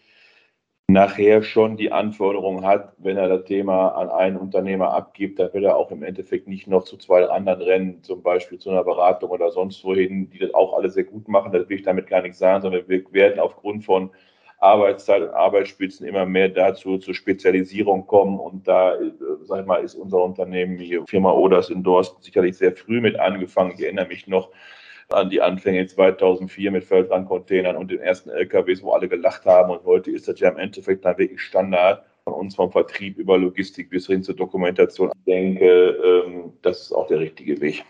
nachher 0.91 1.43
schon 1.43 1.77
die 1.77 1.91
Anforderung 1.91 2.65
hat, 2.65 2.93
wenn 2.97 3.17
er 3.17 3.27
das 3.27 3.45
Thema 3.45 3.89
an 3.89 4.09
einen 4.09 4.37
Unternehmer 4.37 4.93
abgibt, 4.93 5.39
dann 5.39 5.53
will 5.53 5.65
er 5.65 5.77
auch 5.77 5.91
im 5.91 6.03
Endeffekt 6.03 6.47
nicht 6.47 6.67
noch 6.67 6.83
zu 6.83 6.97
zwei 6.97 7.25
anderen 7.27 7.61
rennen, 7.61 8.03
zum 8.03 8.21
Beispiel 8.21 8.59
zu 8.59 8.69
einer 8.69 8.83
Beratung 8.83 9.29
oder 9.29 9.51
sonst 9.51 9.83
wohin, 9.83 10.29
die 10.29 10.39
das 10.39 10.53
auch 10.53 10.77
alle 10.77 10.89
sehr 10.89 11.03
gut 11.03 11.27
machen. 11.27 11.51
Das 11.51 11.67
will 11.69 11.77
ich 11.77 11.83
damit 11.83 12.07
gar 12.07 12.21
nicht 12.21 12.35
sagen, 12.35 12.61
sondern 12.61 12.87
wir 12.87 13.03
werden 13.11 13.39
aufgrund 13.39 13.85
von 13.85 14.11
Arbeitszeit 14.59 15.23
und 15.23 15.33
Arbeitsspitzen 15.33 16.05
immer 16.05 16.25
mehr 16.25 16.49
dazu 16.49 16.99
zur 16.99 17.15
Spezialisierung 17.15 18.05
kommen. 18.05 18.39
Und 18.39 18.67
da, 18.67 18.93
äh, 18.95 19.11
sag 19.43 19.61
ich 19.61 19.65
mal, 19.65 19.83
ist 19.83 19.95
unser 19.95 20.23
Unternehmen, 20.23 20.77
hier 20.77 21.03
Firma 21.07 21.31
Oders 21.31 21.69
in 21.69 21.83
Dorsten, 21.83 22.21
sicherlich 22.21 22.57
sehr 22.57 22.75
früh 22.75 23.01
mit 23.01 23.19
angefangen. 23.19 23.73
Ich 23.75 23.83
erinnere 23.83 24.07
mich 24.07 24.27
noch, 24.27 24.51
an 25.13 25.29
die 25.29 25.41
Anfänge 25.41 25.85
2004 25.85 26.71
mit 26.71 26.83
Feldrandcontainern 26.83 27.75
und 27.75 27.91
den 27.91 27.99
ersten 27.99 28.29
LKWs, 28.29 28.81
wo 28.81 28.91
alle 28.91 29.07
gelacht 29.07 29.45
haben. 29.45 29.71
Und 29.71 29.83
heute 29.85 30.11
ist 30.11 30.27
das 30.27 30.39
ja 30.39 30.49
im 30.49 30.57
Endeffekt 30.57 31.05
dann 31.05 31.17
wirklich 31.17 31.41
Standard 31.41 32.03
von 32.23 32.33
uns 32.33 32.55
vom 32.55 32.71
Vertrieb 32.71 33.17
über 33.17 33.37
Logistik 33.37 33.89
bis 33.89 34.07
hin 34.07 34.23
zur 34.23 34.35
Dokumentation. 34.35 35.11
Ich 35.15 35.23
denke, 35.25 35.65
ähm, 35.65 36.53
das 36.61 36.81
ist 36.81 36.91
auch 36.91 37.07
der 37.07 37.19
richtige 37.19 37.59
Weg. 37.61 37.83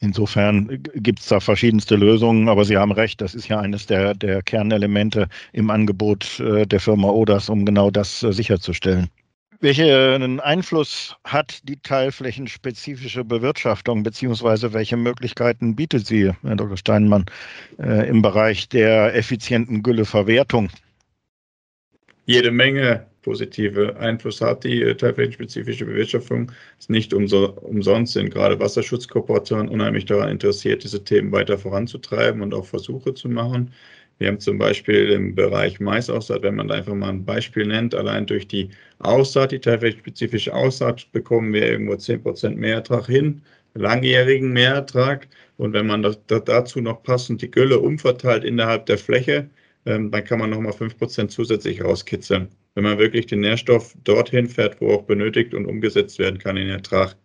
Insofern 0.00 0.82
gibt 0.94 1.20
es 1.20 1.26
da 1.26 1.40
verschiedenste 1.40 1.96
Lösungen, 1.96 2.48
aber 2.48 2.64
Sie 2.64 2.76
haben 2.76 2.92
recht, 2.92 3.20
das 3.20 3.34
ist 3.34 3.48
ja 3.48 3.58
eines 3.58 3.86
der, 3.86 4.14
der 4.14 4.42
Kernelemente 4.42 5.28
im 5.52 5.70
Angebot 5.70 6.38
äh, 6.40 6.66
der 6.66 6.80
Firma 6.80 7.08
Odas, 7.08 7.48
um 7.48 7.64
genau 7.64 7.90
das 7.90 8.22
äh, 8.22 8.32
sicherzustellen. 8.32 9.08
Welchen 9.60 10.38
Einfluss 10.38 11.16
hat 11.24 11.68
die 11.68 11.80
teilflächenspezifische 11.80 13.24
Bewirtschaftung, 13.24 14.04
beziehungsweise 14.04 14.72
welche 14.72 14.96
Möglichkeiten 14.96 15.74
bietet 15.74 16.06
sie, 16.06 16.32
Herr 16.42 16.54
Dr. 16.54 16.76
Steinmann, 16.76 17.26
äh, 17.80 18.08
im 18.08 18.22
Bereich 18.22 18.68
der 18.68 19.16
effizienten 19.16 19.82
Gülleverwertung? 19.82 20.68
Jede 22.26 22.52
Menge 22.52 23.08
positive 23.22 23.96
Einfluss 23.98 24.40
hat, 24.40 24.62
die 24.62 24.80
äh, 24.80 24.94
teilflächenspezifische 24.94 25.86
Bewirtschaftung. 25.86 26.52
Es 26.78 26.84
ist 26.84 26.90
nicht 26.90 27.12
umso, 27.12 27.46
umsonst 27.62 28.12
sind 28.12 28.30
gerade 28.30 28.60
Wasserschutzkooperationen 28.60 29.68
unheimlich 29.68 30.04
daran 30.04 30.28
interessiert, 30.28 30.84
diese 30.84 31.02
Themen 31.02 31.32
weiter 31.32 31.58
voranzutreiben 31.58 32.42
und 32.42 32.54
auch 32.54 32.64
Versuche 32.64 33.12
zu 33.12 33.28
machen. 33.28 33.72
Wir 34.18 34.28
haben 34.28 34.40
zum 34.40 34.58
Beispiel 34.58 35.10
im 35.10 35.34
Bereich 35.34 35.78
Maisaussaat, 35.78 36.42
wenn 36.42 36.56
man 36.56 36.68
da 36.68 36.74
einfach 36.74 36.94
mal 36.94 37.10
ein 37.10 37.24
Beispiel 37.24 37.66
nennt, 37.66 37.94
allein 37.94 38.26
durch 38.26 38.48
die 38.48 38.70
Aussaat, 38.98 39.52
die 39.52 39.60
teilflächenspezifische 39.60 40.52
Aussaat, 40.52 41.10
bekommen 41.12 41.52
wir 41.52 41.66
irgendwo 41.66 41.94
10% 41.94 42.56
Mehrertrag 42.56 43.06
hin, 43.06 43.42
langjährigen 43.74 44.52
Mehrertrag. 44.52 45.28
Und 45.56 45.72
wenn 45.72 45.86
man 45.86 46.02
das, 46.02 46.18
dazu 46.26 46.80
noch 46.80 47.02
passend 47.02 47.42
die 47.42 47.50
Gülle 47.50 47.78
umverteilt 47.78 48.44
innerhalb 48.44 48.86
der 48.86 48.98
Fläche, 48.98 49.48
ähm, 49.86 50.10
dann 50.10 50.24
kann 50.24 50.40
man 50.40 50.50
nochmal 50.50 50.72
5% 50.72 51.28
zusätzlich 51.28 51.82
rauskitzeln. 51.82 52.48
Wenn 52.74 52.84
man 52.84 52.98
wirklich 52.98 53.26
den 53.26 53.40
Nährstoff 53.40 53.94
dorthin 54.04 54.48
fährt, 54.48 54.80
wo 54.80 54.94
auch 54.94 55.02
benötigt 55.02 55.54
und 55.54 55.66
umgesetzt 55.66 56.18
werden 56.18 56.38
kann 56.38 56.56
in 56.56 56.68
Ertrag. 56.68 57.16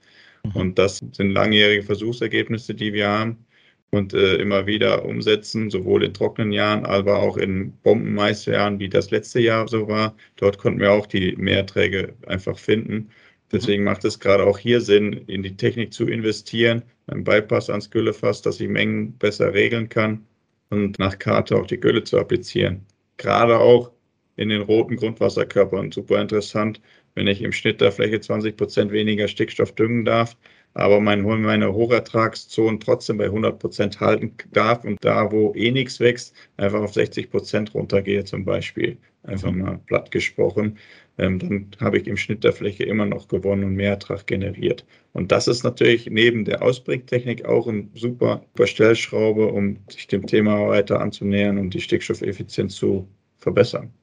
Mhm. 0.43 0.51
Und 0.53 0.79
das 0.79 1.01
sind 1.11 1.31
langjährige 1.31 1.83
Versuchsergebnisse, 1.83 2.75
die 2.75 2.93
wir 2.93 3.07
haben 3.07 3.45
und 3.93 4.13
äh, 4.13 4.35
immer 4.35 4.65
wieder 4.65 5.05
umsetzen, 5.05 5.69
sowohl 5.69 6.03
in 6.03 6.13
trockenen 6.13 6.51
Jahren, 6.51 6.85
aber 6.85 7.19
auch 7.19 7.37
in 7.37 7.73
Bombenmaisjahren, 7.83 8.79
wie 8.79 8.89
das 8.89 9.11
letzte 9.11 9.39
Jahr 9.39 9.67
so 9.67 9.87
war. 9.87 10.15
Dort 10.35 10.57
konnten 10.57 10.79
wir 10.79 10.91
auch 10.91 11.05
die 11.05 11.35
Mehrträge 11.35 12.13
einfach 12.25 12.57
finden. 12.57 13.09
Deswegen 13.51 13.83
macht 13.83 14.03
es 14.03 14.19
gerade 14.19 14.45
auch 14.45 14.57
hier 14.57 14.81
Sinn, 14.81 15.13
in 15.27 15.43
die 15.43 15.55
Technik 15.55 15.93
zu 15.93 16.07
investieren, 16.07 16.81
ein 17.05 17.23
Bypass 17.23 17.69
ans 17.69 17.91
Güllefass, 17.91 18.41
dass 18.41 18.59
ich 18.59 18.67
Mengen 18.67 19.15
besser 19.19 19.53
regeln 19.53 19.89
kann 19.89 20.25
und 20.71 20.97
nach 20.97 21.19
Karte 21.19 21.55
auch 21.55 21.67
die 21.67 21.79
Gülle 21.79 22.03
zu 22.03 22.17
applizieren. 22.17 22.85
Gerade 23.17 23.59
auch 23.59 23.91
in 24.37 24.49
den 24.49 24.61
roten 24.63 24.95
Grundwasserkörpern. 24.95 25.91
Super 25.91 26.19
interessant, 26.19 26.81
wenn 27.13 27.27
ich 27.27 27.43
im 27.43 27.51
Schnitt 27.51 27.79
der 27.79 27.91
Fläche 27.91 28.19
20 28.19 28.57
Prozent 28.57 28.91
weniger 28.91 29.27
Stickstoff 29.27 29.73
düngen 29.73 30.03
darf, 30.03 30.35
aber 30.73 30.99
mein, 30.99 31.21
meine 31.21 31.73
Hochertragszonen 31.73 32.79
trotzdem 32.79 33.17
bei 33.17 33.25
100 33.25 33.59
Prozent 33.59 33.99
halten 33.99 34.35
darf 34.51 34.83
und 34.85 34.97
da, 35.03 35.31
wo 35.31 35.53
eh 35.55 35.71
nichts 35.71 35.99
wächst, 35.99 36.35
einfach 36.57 36.81
auf 36.81 36.93
60 36.93 37.29
Prozent 37.29 37.73
runtergehe 37.73 38.23
zum 38.23 38.45
Beispiel. 38.45 38.97
Einfach 39.23 39.51
mal 39.51 39.79
platt 39.85 40.11
gesprochen 40.11 40.77
ähm, 41.17 41.39
dann 41.39 41.67
habe 41.79 41.97
ich 41.97 42.07
im 42.07 42.17
Schnitt 42.17 42.43
der 42.43 42.53
Fläche 42.53 42.83
immer 42.83 43.05
noch 43.05 43.27
gewonnen 43.27 43.63
und 43.63 43.75
mehr 43.75 43.91
Ertrag 43.91 44.25
generiert. 44.27 44.85
Und 45.13 45.31
das 45.31 45.47
ist 45.47 45.63
natürlich 45.63 46.09
neben 46.09 46.45
der 46.45 46.63
Ausbringtechnik 46.63 47.45
auch 47.45 47.67
eine 47.67 47.87
super 47.93 48.43
Stellschraube, 48.63 49.47
um 49.47 49.77
sich 49.89 50.07
dem 50.07 50.25
Thema 50.25 50.67
weiter 50.67 50.99
anzunähern 51.01 51.57
und 51.59 51.73
die 51.73 51.81
Stickstoffeffizienz 51.81 52.75
zu 52.75 53.07
verbessern. 53.37 53.93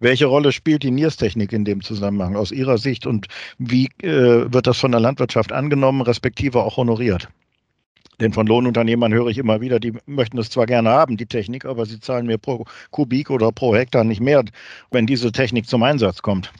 Welche 0.00 0.26
Rolle 0.26 0.52
spielt 0.52 0.82
die 0.82 0.90
NIRS-Technik 0.90 1.52
in 1.52 1.64
dem 1.64 1.82
Zusammenhang 1.82 2.36
aus 2.36 2.52
Ihrer 2.52 2.78
Sicht 2.78 3.06
und 3.06 3.26
wie 3.58 3.86
äh, 4.02 4.52
wird 4.52 4.66
das 4.66 4.78
von 4.78 4.90
der 4.90 5.00
Landwirtschaft 5.00 5.52
angenommen, 5.52 6.02
respektive 6.02 6.62
auch 6.62 6.76
honoriert? 6.76 7.28
Denn 8.20 8.32
von 8.32 8.46
Lohnunternehmern 8.46 9.12
höre 9.12 9.28
ich 9.28 9.38
immer 9.38 9.60
wieder, 9.60 9.80
die 9.80 9.92
möchten 10.06 10.38
es 10.38 10.50
zwar 10.50 10.66
gerne 10.66 10.90
haben, 10.90 11.16
die 11.16 11.26
Technik, 11.26 11.64
aber 11.64 11.84
sie 11.84 11.98
zahlen 11.98 12.26
mir 12.26 12.38
pro 12.38 12.64
Kubik 12.90 13.30
oder 13.30 13.50
pro 13.50 13.74
Hektar 13.74 14.04
nicht 14.04 14.20
mehr, 14.20 14.44
wenn 14.90 15.06
diese 15.06 15.32
Technik 15.32 15.66
zum 15.66 15.82
Einsatz 15.82 16.22
kommt. 16.22 16.52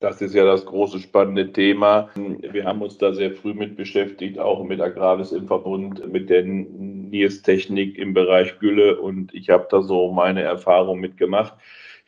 Das 0.00 0.20
ist 0.20 0.34
ja 0.34 0.44
das 0.44 0.64
große 0.64 1.00
spannende 1.00 1.52
Thema. 1.52 2.08
Wir 2.14 2.64
haben 2.64 2.82
uns 2.82 2.98
da 2.98 3.12
sehr 3.12 3.32
früh 3.32 3.52
mit 3.52 3.76
beschäftigt, 3.76 4.38
auch 4.38 4.62
mit 4.62 4.80
Agraris 4.80 5.32
im 5.32 5.48
Verbund, 5.48 6.12
mit 6.12 6.30
der 6.30 6.44
NIES-Technik 6.44 7.98
im 7.98 8.14
Bereich 8.14 8.60
Gülle 8.60 9.00
und 9.00 9.34
ich 9.34 9.50
habe 9.50 9.66
da 9.70 9.82
so 9.82 10.12
meine 10.12 10.42
Erfahrung 10.42 11.00
mitgemacht. 11.00 11.54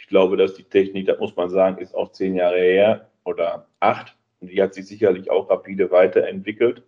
Ich 0.00 0.06
glaube, 0.06 0.38
dass 0.38 0.54
die 0.54 0.64
Technik, 0.64 1.06
das 1.06 1.18
muss 1.18 1.36
man 1.36 1.50
sagen, 1.50 1.78
ist 1.78 1.94
auch 1.94 2.10
zehn 2.10 2.34
Jahre 2.34 2.58
her 2.58 3.10
oder 3.24 3.66
acht 3.80 4.16
und 4.40 4.50
die 4.50 4.60
hat 4.60 4.72
sich 4.72 4.86
sicherlich 4.86 5.30
auch 5.30 5.50
rapide 5.50 5.90
weiterentwickelt. 5.90 6.82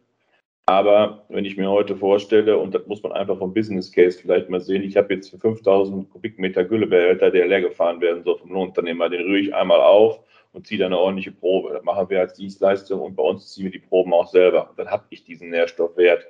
Aber 0.64 1.26
wenn 1.28 1.44
ich 1.44 1.58
mir 1.58 1.70
heute 1.70 1.94
vorstelle, 1.94 2.56
und 2.56 2.74
das 2.74 2.86
muss 2.86 3.02
man 3.02 3.12
einfach 3.12 3.36
vom 3.36 3.52
Business 3.52 3.92
Case 3.92 4.18
vielleicht 4.18 4.48
mal 4.48 4.60
sehen, 4.60 4.82
ich 4.82 4.96
habe 4.96 5.12
jetzt 5.12 5.30
für 5.30 5.38
5000 5.38 6.08
Kubikmeter 6.08 6.64
Güllebehälter, 6.64 7.30
der 7.30 7.46
leer 7.48 7.60
gefahren 7.60 8.00
werden 8.00 8.24
soll 8.24 8.38
vom 8.38 8.50
Lohnunternehmer, 8.50 9.10
den 9.10 9.22
rühre 9.22 9.40
ich 9.40 9.54
einmal 9.54 9.80
auf 9.80 10.20
und 10.52 10.66
ziehe 10.66 10.78
dann 10.78 10.92
eine 10.92 11.00
ordentliche 11.00 11.32
Probe. 11.32 11.74
Das 11.74 11.82
machen 11.82 12.08
wir 12.08 12.20
als 12.20 12.34
Dienstleistung 12.34 13.00
und 13.00 13.16
bei 13.16 13.22
uns 13.22 13.52
ziehen 13.52 13.64
wir 13.64 13.72
die 13.72 13.78
Proben 13.80 14.14
auch 14.14 14.28
selber. 14.28 14.72
dann 14.76 14.90
habe 14.90 15.04
ich 15.10 15.24
diesen 15.24 15.50
Nährstoffwert. 15.50 16.26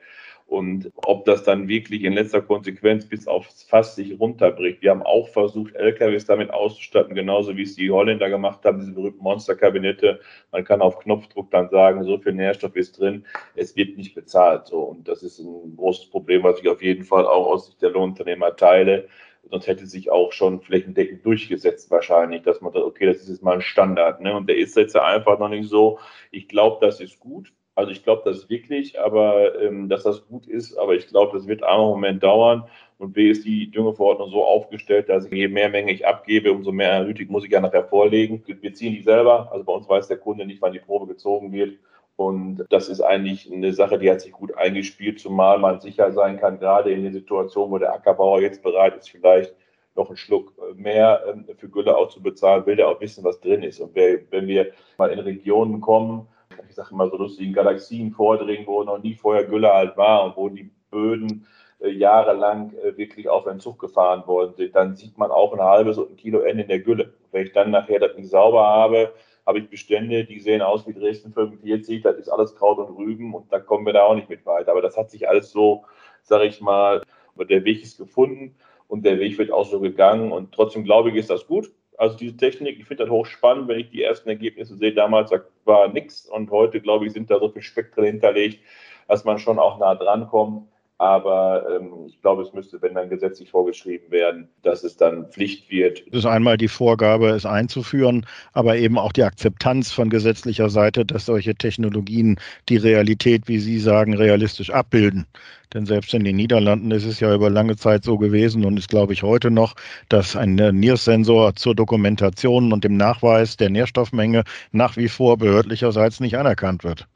Und 0.53 0.93
ob 1.07 1.25
das 1.25 1.45
dann 1.45 1.67
wirklich 1.67 2.05
in 2.05 2.12
letzter 2.12 2.43
Konsequenz 2.43 3.07
bis 3.07 3.27
aufs 3.27 3.62
Fass 3.62 3.97
sich 3.97 4.21
runterbricht. 4.21 4.83
Wir 4.83 4.91
haben 4.91 5.01
auch 5.01 5.31
versucht, 5.31 5.75
LKWs 5.75 6.27
damit 6.27 6.51
auszustatten, 6.51 7.15
genauso 7.15 7.57
wie 7.57 7.62
es 7.62 7.75
die 7.75 7.91
Holländer 7.91 8.29
gemacht 8.29 8.62
haben, 8.67 8.79
diese 8.79 8.93
berühmten 8.93 9.23
Monsterkabinette. 9.23 10.21
Man 10.51 10.62
kann 10.62 10.83
auf 10.83 10.99
Knopfdruck 10.99 11.51
dann 11.51 11.71
sagen, 11.71 12.05
so 12.05 12.19
viel 12.19 12.35
Nährstoff 12.35 12.77
ist 12.77 13.01
drin. 13.01 13.25
Es 13.55 13.77
wird 13.77 13.97
nicht 13.97 14.15
bezahlt. 14.15 14.67
So. 14.67 14.81
Und 14.81 15.09
das 15.09 15.23
ist 15.23 15.38
ein 15.38 15.75
großes 15.75 16.11
Problem, 16.11 16.43
was 16.43 16.61
ich 16.61 16.69
auf 16.69 16.83
jeden 16.83 17.05
Fall 17.05 17.27
auch 17.27 17.47
aus 17.47 17.69
Sicht 17.69 17.81
der 17.81 17.88
Lohnunternehmer 17.88 18.55
teile. 18.55 19.09
Sonst 19.49 19.67
hätte 19.67 19.87
sich 19.87 20.11
auch 20.11 20.33
schon 20.33 20.61
flächendeckend 20.61 21.25
durchgesetzt 21.25 21.91
wahrscheinlich, 21.91 22.43
dass 22.43 22.61
man 22.61 22.75
sagt, 22.75 22.85
okay, 22.85 23.07
das 23.07 23.23
ist 23.23 23.31
jetzt 23.31 23.43
mal 23.43 23.55
ein 23.55 23.62
Standard. 23.62 24.21
Ne? 24.21 24.37
Und 24.37 24.51
der 24.51 24.59
ist 24.59 24.77
jetzt 24.77 24.97
einfach 24.97 25.38
noch 25.38 25.49
nicht 25.49 25.71
so. 25.71 25.99
Ich 26.31 26.47
glaube, 26.47 26.85
das 26.85 27.01
ist 27.01 27.19
gut 27.21 27.55
also 27.75 27.91
ich 27.91 28.03
glaube 28.03 28.23
das 28.25 28.51
wirklich, 28.51 29.01
aber 29.01 29.61
ähm, 29.61 29.89
dass 29.89 30.03
das 30.03 30.27
gut 30.27 30.47
ist, 30.47 30.77
aber 30.77 30.95
ich 30.95 31.09
glaube, 31.09 31.37
das 31.37 31.47
wird 31.47 31.63
einen 31.63 31.81
Moment 31.81 32.23
dauern. 32.23 32.65
Und 32.99 33.15
B 33.15 33.31
ist 33.31 33.45
die 33.45 33.71
Düngeverordnung 33.71 34.31
so 34.31 34.45
aufgestellt, 34.45 35.09
dass 35.09 35.27
ich 35.27 35.33
je 35.33 35.49
mehr 35.49 35.69
Menge 35.69 35.93
ich 35.93 36.07
abgebe, 36.07 36.53
umso 36.53 36.71
mehr 36.71 36.93
Analytik 36.95 37.31
muss 37.31 37.45
ich 37.45 37.51
ja 37.51 37.61
nachher 37.61 37.85
vorlegen. 37.85 38.43
Wir 38.47 38.75
ziehen 38.75 38.95
die 38.95 39.03
selber. 39.03 39.51
Also 39.51 39.65
bei 39.65 39.73
uns 39.73 39.89
weiß 39.89 40.09
der 40.09 40.19
Kunde 40.19 40.47
nicht, 40.47 40.63
wann 40.63 40.73
die 40.73 40.79
Probe 40.79 41.07
gezogen 41.07 41.51
wird. 41.53 41.79
Und 42.17 42.65
das 42.71 42.89
ist 42.89 43.01
eigentlich 43.01 43.51
eine 43.51 43.73
Sache, 43.73 43.99
die 43.99 44.11
hat 44.11 44.21
sich 44.21 44.33
gut 44.33 44.57
eingespielt, 44.57 45.19
zumal 45.19 45.59
man 45.59 45.81
sicher 45.81 46.13
sein 46.13 46.39
kann, 46.39 46.59
gerade 46.61 46.93
in 46.93 47.03
den 47.03 47.13
Situationen, 47.13 47.73
wo 47.73 47.79
der 47.79 47.95
Ackerbauer 47.95 48.41
jetzt 48.43 48.63
bereit 48.63 48.97
ist, 48.97 49.11
vielleicht 49.11 49.55
noch 49.97 50.09
einen 50.09 50.17
Schluck 50.17 50.53
mehr 50.77 51.23
ähm, 51.29 51.47
für 51.57 51.69
Gülle 51.69 51.97
auch 51.97 52.09
zu 52.09 52.23
bezahlen, 52.23 52.65
will 52.67 52.77
der 52.77 52.89
auch 52.89 53.01
wissen, 53.01 53.25
was 53.25 53.41
drin 53.41 53.63
ist. 53.63 53.81
Und 53.81 53.95
wenn 53.95 54.47
wir 54.47 54.73
mal 54.99 55.11
in 55.11 55.19
Regionen 55.19 55.81
kommen, 55.81 56.29
ich 56.69 56.75
sage 56.75 56.91
immer 56.93 57.09
so 57.09 57.17
lustig, 57.17 57.55
Galaxien 57.55 58.11
vordringen, 58.11 58.67
wo 58.67 58.83
noch 58.83 58.99
nie 58.99 59.15
vorher 59.15 59.45
Gülle 59.45 59.73
halt 59.73 59.97
war 59.97 60.25
und 60.25 60.37
wo 60.37 60.49
die 60.49 60.71
Böden 60.91 61.47
äh, 61.81 61.91
jahrelang 61.91 62.73
äh, 62.75 62.97
wirklich 62.97 63.29
auf 63.29 63.47
Entzug 63.47 63.79
gefahren 63.79 64.27
worden 64.27 64.55
sind, 64.55 64.75
dann 64.75 64.95
sieht 64.95 65.19
man 65.19 65.31
auch 65.31 65.53
ein 65.53 65.61
halbes 65.61 65.99
und 65.99 66.11
ein 66.11 66.17
Kilo 66.17 66.41
Ende 66.41 66.62
in 66.62 66.69
der 66.69 66.81
Gülle. 66.81 67.15
Wenn 67.33 67.47
ich 67.47 67.53
dann 67.53 67.71
nachher 67.71 67.99
das 67.99 68.17
nicht 68.17 68.31
sauber 68.31 68.67
habe, 68.67 69.12
habe 69.47 69.59
ich 69.59 69.69
Bestände, 69.69 70.25
die 70.25 70.38
sehen 70.38 70.62
aus 70.62 70.87
wie 70.87 70.93
Dresden 70.93 71.33
45, 71.33 72.03
das 72.03 72.17
ist 72.17 72.29
alles 72.29 72.55
Kraut 72.55 72.79
und 72.79 72.97
Rüben 72.97 73.35
und 73.35 73.53
da 73.53 73.59
kommen 73.59 73.85
wir 73.85 73.93
da 73.93 74.05
auch 74.05 74.15
nicht 74.15 74.29
mit 74.29 74.47
weiter. 74.47 74.71
Aber 74.71 74.83
das 74.83 74.97
hat 74.97 75.11
sich 75.11 75.29
alles 75.29 75.51
so, 75.51 75.85
sage 76.23 76.47
ich 76.47 76.61
mal, 76.61 77.03
der 77.37 77.65
Weg 77.65 77.83
ist 77.83 77.99
gefunden 77.99 78.55
und 78.87 79.05
der 79.05 79.19
Weg 79.19 79.38
wird 79.38 79.51
auch 79.51 79.65
so 79.65 79.81
gegangen 79.81 80.31
und 80.31 80.53
trotzdem 80.53 80.85
glaube 80.85 81.11
ich, 81.11 81.17
ist 81.17 81.31
das 81.31 81.47
gut. 81.47 81.73
Also 82.03 82.17
diese 82.17 82.37
Technik, 82.37 82.81
ich 82.81 82.85
finde 82.85 83.05
das 83.05 83.12
hochspannend, 83.12 83.69
wenn 83.69 83.79
ich 83.79 83.91
die 83.91 84.03
ersten 84.03 84.29
Ergebnisse 84.29 84.77
sehe. 84.77 84.93
Damals 84.93 85.31
war 85.65 85.87
nichts 85.87 86.27
und 86.27 86.51
heute, 86.51 86.81
glaube 86.81 87.07
ich, 87.07 87.12
sind 87.12 87.31
da 87.31 87.38
so 87.38 87.49
viele 87.49 87.62
Spektren 87.62 88.05
hinterlegt, 88.05 88.59
dass 89.07 89.25
man 89.25 89.38
schon 89.38 89.61
auch 89.61 89.79
nah 89.79 89.95
dran 89.95 90.27
kommt. 90.27 90.67
Aber 91.03 91.67
ähm, 91.69 92.07
ich 92.07 92.21
glaube, 92.21 92.43
es 92.43 92.53
müsste, 92.53 92.81
wenn 92.81 92.95
dann 92.95 93.11
gesetzlich 93.11 93.51
vorgeschrieben 93.51 94.12
werden, 94.12 94.49
dass 94.62 94.85
es 94.85 94.97
dann 94.97 95.27
Pflicht 95.33 95.69
wird. 95.69 96.05
Das 96.12 96.21
ist 96.21 96.27
einmal 96.27 96.57
die 96.57 96.69
Vorgabe, 96.69 97.31
es 97.31 97.45
einzuführen, 97.45 98.25
aber 98.53 98.77
eben 98.77 98.97
auch 98.97 99.11
die 99.11 99.25
Akzeptanz 99.25 99.91
von 99.91 100.11
gesetzlicher 100.11 100.71
Seite, 100.71 101.05
dass 101.05 101.27
solche 101.27 101.57
Technologien 101.57 102.38
die 102.69 102.77
Realität, 102.77 103.49
wie 103.49 103.59
Sie 103.59 103.81
sagen, 103.81 104.15
realistisch 104.15 104.71
abbilden. 104.71 105.27
Denn 105.75 105.87
selbst 105.87 106.15
in 106.15 106.23
den 106.23 106.37
Niederlanden 106.37 106.93
ist 106.93 107.05
es 107.05 107.19
ja 107.19 107.35
über 107.35 107.51
lange 107.51 107.75
Zeit 107.75 108.05
so 108.05 108.17
gewesen 108.17 108.65
und 108.65 108.79
ist, 108.79 108.88
glaube 108.88 109.12
ich, 109.12 109.25
heute 109.25 109.51
noch, 109.51 109.75
dass 110.09 110.37
ein 110.37 110.55
NIRS-Sensor 110.55 111.57
zur 111.57 111.75
Dokumentation 111.75 112.73
und 112.73 112.85
dem 112.85 112.97
Nachweis 112.97 113.57
der 113.57 113.71
Nährstoffmenge 113.71 114.45
nach 114.71 114.97
wie 114.97 115.09
vor 115.09 115.37
behördlicherseits 115.37 116.21
nicht 116.21 116.38
anerkannt 116.38 116.85
wird. 116.85 117.09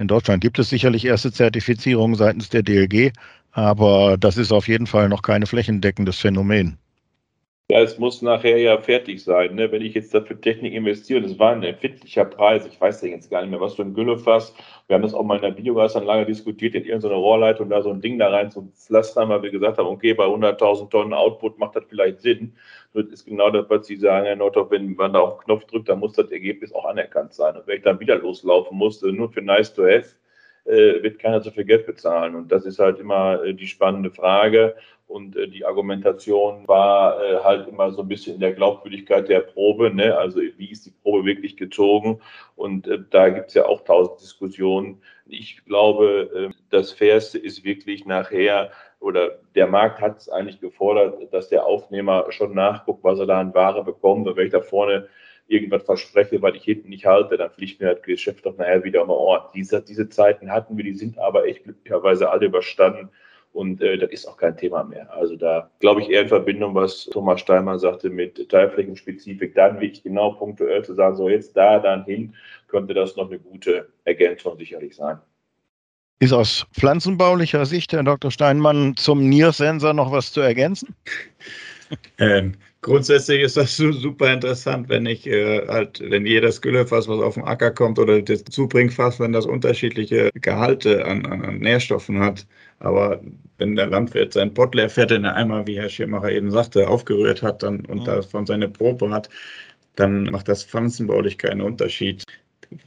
In 0.00 0.08
Deutschland 0.08 0.40
gibt 0.40 0.58
es 0.58 0.70
sicherlich 0.70 1.04
erste 1.04 1.30
Zertifizierungen 1.30 2.16
seitens 2.16 2.48
der 2.48 2.62
DLG, 2.62 3.12
aber 3.52 4.16
das 4.16 4.38
ist 4.38 4.50
auf 4.50 4.66
jeden 4.66 4.86
Fall 4.86 5.10
noch 5.10 5.20
kein 5.20 5.44
flächendeckendes 5.44 6.18
Phänomen. 6.18 6.78
Ja, 7.70 7.82
es 7.82 7.98
muss 7.98 8.20
nachher 8.20 8.58
ja 8.58 8.78
fertig 8.78 9.22
sein. 9.22 9.54
Ne? 9.54 9.70
Wenn 9.70 9.82
ich 9.82 9.94
jetzt 9.94 10.12
dafür 10.12 10.40
Technik 10.40 10.74
investiere, 10.74 11.20
das 11.22 11.38
war 11.38 11.52
ein 11.52 11.62
empfindlicher 11.62 12.24
Preis, 12.24 12.66
ich 12.66 12.80
weiß 12.80 13.00
ja 13.02 13.10
jetzt 13.10 13.30
gar 13.30 13.42
nicht 13.42 13.50
mehr, 13.52 13.60
was 13.60 13.76
für 13.76 13.82
ein 13.82 13.94
Güllefass. 13.94 14.52
Wir 14.88 14.94
haben 14.96 15.02
das 15.02 15.14
auch 15.14 15.22
mal 15.22 15.36
in 15.36 15.42
der 15.42 15.50
Biogasanlage 15.52 16.26
diskutiert, 16.26 16.74
in 16.74 16.84
irgendeine 16.84 17.14
Rohrleitung 17.14 17.70
da 17.70 17.80
so 17.80 17.90
ein 17.90 18.00
Ding 18.00 18.18
da 18.18 18.28
rein 18.30 18.50
zu 18.50 18.72
pflastern, 18.74 19.28
weil 19.28 19.44
wir 19.44 19.50
gesagt 19.52 19.78
haben, 19.78 19.86
okay, 19.86 20.14
bei 20.14 20.24
100.000 20.24 20.90
Tonnen 20.90 21.12
Output 21.12 21.60
macht 21.60 21.76
das 21.76 21.84
vielleicht 21.88 22.22
Sinn. 22.22 22.56
Das 22.92 23.06
ist 23.06 23.24
genau 23.24 23.50
das, 23.50 23.70
was 23.70 23.86
Sie 23.86 23.94
sagen, 23.94 24.26
Herr 24.26 24.34
Nordhoff, 24.34 24.72
wenn 24.72 24.94
man 24.94 25.12
da 25.12 25.20
auf 25.20 25.38
den 25.38 25.44
Knopf 25.44 25.64
drückt, 25.66 25.88
dann 25.88 26.00
muss 26.00 26.14
das 26.14 26.32
Ergebnis 26.32 26.72
auch 26.72 26.86
anerkannt 26.86 27.34
sein. 27.34 27.54
Und 27.54 27.68
wenn 27.68 27.76
ich 27.76 27.84
dann 27.84 28.00
wieder 28.00 28.16
loslaufen 28.16 28.76
musste, 28.76 29.12
nur 29.12 29.30
für 29.30 29.42
nice 29.42 29.72
to 29.72 29.84
have, 29.84 30.16
wird 30.64 31.18
keiner 31.18 31.40
so 31.40 31.50
viel 31.50 31.64
Geld 31.64 31.86
bezahlen. 31.86 32.34
Und 32.34 32.52
das 32.52 32.64
ist 32.64 32.78
halt 32.78 32.98
immer 32.98 33.42
äh, 33.42 33.54
die 33.54 33.66
spannende 33.66 34.10
Frage. 34.10 34.76
Und 35.10 35.36
äh, 35.36 35.48
die 35.48 35.64
Argumentation 35.64 36.68
war 36.68 37.20
äh, 37.20 37.38
halt 37.42 37.66
immer 37.66 37.90
so 37.90 38.02
ein 38.02 38.08
bisschen 38.08 38.34
in 38.34 38.40
der 38.40 38.52
Glaubwürdigkeit 38.52 39.28
der 39.28 39.40
Probe. 39.40 39.92
Ne? 39.92 40.16
Also 40.16 40.40
wie 40.56 40.70
ist 40.70 40.86
die 40.86 40.92
Probe 41.02 41.24
wirklich 41.24 41.56
gezogen? 41.56 42.20
Und 42.54 42.86
äh, 42.86 43.00
da 43.10 43.28
gibt 43.28 43.48
es 43.48 43.54
ja 43.54 43.66
auch 43.66 43.82
tausend 43.82 44.20
Diskussionen. 44.20 45.02
Ich 45.26 45.64
glaube, 45.64 46.50
äh, 46.52 46.54
das 46.70 46.92
Fairste 46.92 47.38
ist 47.38 47.64
wirklich 47.64 48.06
nachher, 48.06 48.70
oder 49.00 49.40
der 49.56 49.66
Markt 49.66 50.00
hat 50.00 50.18
es 50.18 50.28
eigentlich 50.28 50.60
gefordert, 50.60 51.32
dass 51.32 51.48
der 51.48 51.66
Aufnehmer 51.66 52.26
schon 52.30 52.54
nachguckt, 52.54 53.02
was 53.02 53.18
er 53.18 53.26
da 53.26 53.40
an 53.40 53.52
Ware 53.52 53.82
bekommt. 53.82 54.28
Und 54.28 54.36
wenn 54.36 54.46
ich 54.46 54.52
da 54.52 54.60
vorne 54.60 55.08
irgendwas 55.50 55.82
verspreche, 55.82 56.40
weil 56.40 56.56
ich 56.56 56.64
hinten 56.64 56.90
nicht 56.90 57.06
halte, 57.06 57.36
dann 57.36 57.50
fliegt 57.50 57.80
mir 57.80 57.94
das 57.94 58.02
Geschäft 58.02 58.46
doch 58.46 58.56
nachher 58.56 58.84
wieder 58.84 59.02
um 59.02 59.10
Ort. 59.10 59.54
Diese, 59.54 59.82
diese 59.82 60.08
Zeiten 60.08 60.50
hatten 60.50 60.76
wir, 60.76 60.84
die 60.84 60.94
sind 60.94 61.18
aber 61.18 61.46
echt 61.46 61.64
glücklicherweise 61.64 62.30
alle 62.30 62.46
überstanden. 62.46 63.10
Und 63.52 63.82
äh, 63.82 63.98
das 63.98 64.10
ist 64.10 64.26
auch 64.26 64.36
kein 64.36 64.56
Thema 64.56 64.84
mehr. 64.84 65.12
Also 65.12 65.34
da 65.34 65.70
glaube 65.80 66.02
ich 66.02 66.08
eher 66.08 66.22
in 66.22 66.28
Verbindung, 66.28 66.74
was 66.76 67.06
Thomas 67.06 67.40
Steinmann 67.40 67.80
sagte, 67.80 68.08
mit 68.08 68.48
Teilflächenspezifik, 68.48 69.56
dann 69.56 69.80
wirklich 69.80 70.04
genau 70.04 70.32
punktuell 70.32 70.84
zu 70.84 70.94
sagen, 70.94 71.16
so 71.16 71.28
jetzt 71.28 71.56
da, 71.56 71.80
dann 71.80 72.04
hin, 72.04 72.34
könnte 72.68 72.94
das 72.94 73.16
noch 73.16 73.28
eine 73.28 73.40
gute 73.40 73.88
Ergänzung 74.04 74.56
sicherlich 74.56 74.94
sein. 74.94 75.18
Ist 76.20 76.32
aus 76.32 76.66
pflanzenbaulicher 76.74 77.66
Sicht, 77.66 77.92
Herr 77.92 78.04
Dr. 78.04 78.30
Steinmann, 78.30 78.94
zum 78.96 79.28
NIR-Sensor 79.28 79.94
noch 79.94 80.12
was 80.12 80.32
zu 80.32 80.40
ergänzen? 80.40 80.94
Ähm, 82.18 82.52
grundsätzlich 82.82 83.42
ist 83.42 83.56
das 83.56 83.76
super 83.76 84.32
interessant, 84.32 84.88
wenn 84.88 85.06
ich 85.06 85.26
äh, 85.26 85.66
halt, 85.66 86.00
wenn 86.00 86.26
jedes 86.26 86.60
Güllefass, 86.60 87.08
was 87.08 87.20
auf 87.20 87.34
den 87.34 87.44
Acker 87.44 87.70
kommt, 87.70 87.98
oder 87.98 88.22
das 88.22 88.44
Zubringfass, 88.44 89.18
wenn 89.20 89.32
das 89.32 89.46
unterschiedliche 89.46 90.30
Gehalte 90.34 91.04
an, 91.04 91.26
an, 91.26 91.44
an 91.44 91.58
Nährstoffen 91.58 92.20
hat. 92.20 92.46
Aber 92.78 93.20
wenn 93.58 93.76
der 93.76 93.86
Landwirt 93.86 94.32
sein 94.32 94.54
Pott 94.54 94.74
leer 94.74 94.88
fährt, 94.88 95.10
den 95.10 95.24
er 95.24 95.34
einmal, 95.34 95.66
wie 95.66 95.78
Herr 95.78 95.88
Schirmacher 95.88 96.30
eben 96.30 96.50
sagte, 96.50 96.88
aufgerührt 96.88 97.42
hat 97.42 97.62
dann, 97.62 97.84
und 97.86 98.00
mhm. 98.00 98.04
davon 98.04 98.46
seine 98.46 98.68
Probe 98.68 99.10
hat, 99.10 99.28
dann 99.96 100.24
macht 100.24 100.48
das 100.48 100.64
pflanzenbaulich 100.64 101.38
keinen 101.38 101.60
Unterschied. 101.60 102.24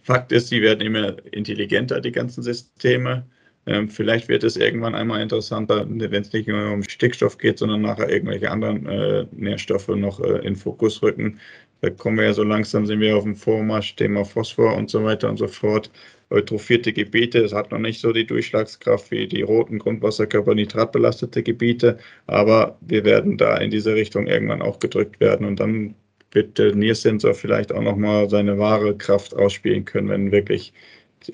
Fakt 0.04 0.32
ist, 0.32 0.48
sie 0.48 0.62
werden 0.62 0.82
immer 0.82 1.16
intelligenter, 1.34 2.00
die 2.02 2.12
ganzen 2.12 2.42
Systeme. 2.42 3.26
Ähm, 3.66 3.90
vielleicht 3.90 4.28
wird 4.28 4.44
es 4.44 4.58
irgendwann 4.58 4.96
einmal 4.96 5.22
interessanter, 5.22 5.86
wenn 5.88 6.22
es 6.22 6.34
nicht 6.34 6.48
nur 6.48 6.72
um 6.72 6.84
Stickstoff 6.84 7.38
geht, 7.38 7.60
sondern 7.60 7.82
nachher 7.82 8.10
irgendwelche 8.10 8.52
anderen 8.52 8.86
äh, 8.86 9.26
Nährstoffe 9.32 9.88
noch 9.90 10.20
äh, 10.20 10.46
in 10.46 10.56
Fokus 10.56 11.02
rücken. 11.02 11.40
Da 11.82 11.90
kommen 11.90 12.18
wir 12.18 12.26
ja 12.26 12.34
so 12.34 12.44
langsam, 12.44 12.86
sind 12.86 13.00
wir 13.00 13.16
auf 13.18 13.24
dem 13.24 13.36
Vormarsch, 13.36 13.96
Thema 13.96 14.26
Phosphor 14.26 14.76
und 14.76 14.90
so 14.90 15.04
weiter 15.04 15.30
und 15.30 15.38
so 15.38 15.48
fort. 15.48 15.92
Eutrophierte 16.30 16.94
Gebiete, 16.94 17.42
das 17.42 17.54
hat 17.54 17.72
noch 17.72 17.80
nicht 17.80 18.00
so 18.02 18.12
die 18.12 18.26
Durchschlagskraft 18.26 19.12
wie 19.12 19.28
die 19.28 19.44
roten 19.44 19.80
Grundwasserkörper 19.80 20.56
nitratbelastete 20.56 21.44
Gebiete, 21.44 21.98
aber 22.28 22.78
wir 22.82 23.06
werden 23.06 23.38
da 23.38 23.58
in 23.58 23.70
diese 23.70 23.94
Richtung 23.94 24.28
irgendwann 24.28 24.62
auch 24.62 24.80
gedrückt 24.80 25.20
werden 25.20 25.46
und 25.46 25.60
dann 25.60 25.96
wird 26.32 26.58
der 26.58 26.74
Niersensor 26.76 27.34
vielleicht 27.34 27.72
auch 27.72 27.82
nochmal 27.82 28.30
seine 28.30 28.58
wahre 28.58 28.98
Kraft 28.98 29.36
ausspielen 29.36 29.86
können, 29.86 30.10
wenn 30.10 30.32
wirklich 30.32 30.74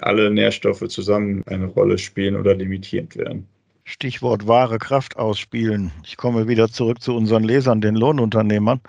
alle 0.02 0.32
Nährstoffe 0.32 0.88
zusammen 0.88 1.44
eine 1.48 1.66
Rolle 1.66 1.98
spielen 1.98 2.36
oder 2.36 2.56
limitierend 2.56 3.16
werden. 3.16 3.48
Stichwort 3.84 4.48
wahre 4.48 4.78
Kraft 4.78 5.18
ausspielen. 5.18 5.92
Ich 6.04 6.16
komme 6.16 6.48
wieder 6.48 6.70
zurück 6.70 7.02
zu 7.02 7.16
unseren 7.16 7.44
Lesern, 7.44 7.82
den 7.82 7.96
Lohnunternehmern. 7.96 8.82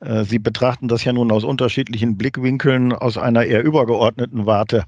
Äh, 0.00 0.24
Sie 0.24 0.38
betrachten 0.38 0.88
das 0.88 1.04
ja 1.04 1.12
nun 1.12 1.32
aus 1.32 1.44
unterschiedlichen 1.44 2.18
Blickwinkeln, 2.18 2.92
aus 2.92 3.16
einer 3.16 3.44
eher 3.44 3.64
übergeordneten 3.64 4.44
Warte. 4.44 4.84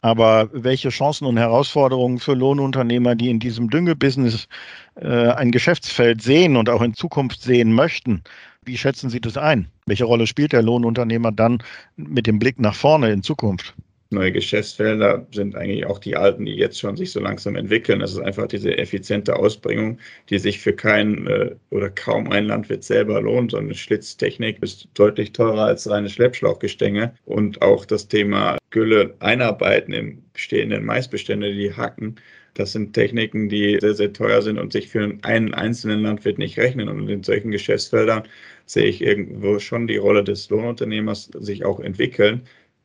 Aber 0.00 0.48
welche 0.52 0.88
Chancen 0.88 1.26
und 1.26 1.36
Herausforderungen 1.36 2.18
für 2.18 2.34
Lohnunternehmer, 2.34 3.14
die 3.14 3.30
in 3.30 3.38
diesem 3.38 3.70
Düngebusiness 3.70 4.48
äh, 4.96 5.28
ein 5.28 5.52
Geschäftsfeld 5.52 6.22
sehen 6.22 6.56
und 6.56 6.68
auch 6.68 6.82
in 6.82 6.94
Zukunft 6.94 7.42
sehen 7.42 7.72
möchten, 7.72 8.22
wie 8.64 8.78
schätzen 8.78 9.10
Sie 9.10 9.20
das 9.20 9.36
ein? 9.36 9.68
Welche 9.86 10.04
Rolle 10.04 10.26
spielt 10.26 10.52
der 10.52 10.62
Lohnunternehmer 10.62 11.32
dann 11.32 11.62
mit 11.96 12.26
dem 12.26 12.38
Blick 12.38 12.58
nach 12.58 12.74
vorne 12.74 13.12
in 13.12 13.22
Zukunft? 13.22 13.74
Neue 14.12 14.32
Geschäftsfelder 14.32 15.26
sind 15.32 15.56
eigentlich 15.56 15.86
auch 15.86 15.98
die 15.98 16.16
alten, 16.16 16.44
die 16.44 16.54
jetzt 16.54 16.78
schon 16.78 16.96
sich 16.96 17.10
so 17.12 17.20
langsam 17.20 17.56
entwickeln. 17.56 18.00
Das 18.00 18.12
ist 18.12 18.20
einfach 18.20 18.46
diese 18.46 18.76
effiziente 18.78 19.36
Ausbringung, 19.36 19.98
die 20.30 20.38
sich 20.38 20.60
für 20.60 20.72
keinen 20.72 21.26
äh, 21.26 21.54
oder 21.70 21.90
kaum 21.90 22.30
ein 22.30 22.44
Landwirt 22.44 22.84
selber 22.84 23.20
lohnt. 23.20 23.52
So 23.52 23.56
eine 23.56 23.74
Schlitztechnik 23.74 24.62
ist 24.62 24.88
deutlich 24.94 25.32
teurer 25.32 25.64
als 25.64 25.88
reine 25.88 26.08
Schleppschlauchgestänge. 26.08 27.14
Und 27.24 27.62
auch 27.62 27.84
das 27.84 28.08
Thema 28.08 28.58
Gülle 28.70 29.14
einarbeiten 29.20 29.92
im 29.92 30.22
bestehenden 30.32 30.84
Maisbestände, 30.84 31.54
die 31.54 31.74
hacken, 31.74 32.16
das 32.54 32.72
sind 32.72 32.92
Techniken, 32.92 33.48
die 33.48 33.78
sehr, 33.80 33.94
sehr 33.94 34.12
teuer 34.12 34.42
sind 34.42 34.58
und 34.58 34.72
sich 34.72 34.88
für 34.88 35.16
einen 35.22 35.54
einzelnen 35.54 36.02
Landwirt 36.02 36.38
nicht 36.38 36.58
rechnen. 36.58 36.88
Und 36.88 37.08
in 37.08 37.22
solchen 37.22 37.50
Geschäftsfeldern 37.50 38.24
sehe 38.66 38.84
ich 38.84 39.00
irgendwo 39.00 39.58
schon 39.58 39.86
die 39.86 39.96
Rolle 39.96 40.22
des 40.22 40.50
Lohnunternehmers 40.50 41.30
sich 41.34 41.64
auch 41.64 41.80
entwickeln 41.80 42.42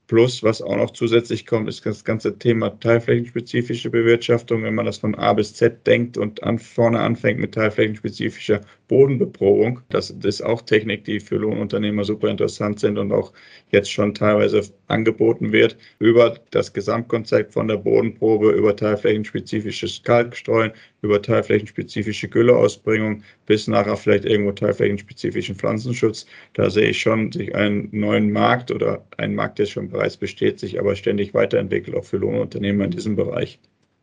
Plus, 0.07 0.41
was 0.41 0.61
auch 0.61 0.77
noch 0.77 0.91
zusätzlich 0.91 1.45
kommt, 1.45 1.67
ist 1.67 1.85
das 1.85 2.05
ganze 2.05 2.37
Thema 2.39 2.79
teilflächenspezifische 2.79 3.89
Bewirtschaftung. 3.89 4.63
Wenn 4.63 4.75
man 4.75 4.85
das 4.85 4.99
von 4.99 5.15
A 5.15 5.33
bis 5.33 5.53
Z 5.53 5.85
denkt 5.85 6.17
und 6.17 6.43
an, 6.43 6.59
vorne 6.59 6.99
anfängt 7.01 7.39
mit 7.41 7.53
teilflächenspezifischer 7.55 8.61
Bodenbeprobung, 8.87 9.81
das 9.89 10.09
ist 10.09 10.41
auch 10.41 10.61
Technik, 10.61 11.03
die 11.03 11.19
für 11.19 11.35
Lohnunternehmer 11.35 12.03
super 12.03 12.29
interessant 12.29 12.79
sind 12.79 12.97
und 12.97 13.11
auch 13.11 13.33
jetzt 13.71 13.91
schon 13.91 14.13
teilweise 14.13 14.61
angeboten 14.87 15.51
wird. 15.51 15.77
Über 15.99 16.39
das 16.51 16.71
Gesamtkonzept 16.71 17.53
von 17.53 17.67
der 17.67 17.77
Bodenprobe, 17.77 18.51
über 18.51 18.75
teilflächenspezifisches 18.75 20.01
Kalkstreuen, 20.03 20.71
über 21.01 21.21
teilflächenspezifische 21.21 22.29
Gülleausbringung 22.29 23.23
bis 23.45 23.67
nachher 23.67 23.97
vielleicht 23.97 24.25
irgendwo 24.25 24.51
teilflächenspezifischen 24.53 25.55
Pflanzenschutz. 25.55 26.25
Da 26.53 26.69
sehe 26.69 26.89
ich 26.89 27.01
schon 27.01 27.31
sich 27.31 27.53
einen 27.55 27.89
neuen 27.91 28.31
Markt 28.31 28.71
oder 28.71 29.05
einen 29.17 29.35
Markt, 29.35 29.59
der 29.59 29.65
schon 29.65 29.89
bereits 29.89 30.17
besteht, 30.17 30.59
sich 30.59 30.79
aber 30.79 30.95
ständig 30.95 31.33
weiterentwickelt, 31.33 31.95
auch 31.95 32.05
für 32.05 32.17
Lohnunternehmer 32.17 32.85
in 32.85 32.91
diesem 32.91 33.15
Bereich. 33.15 33.59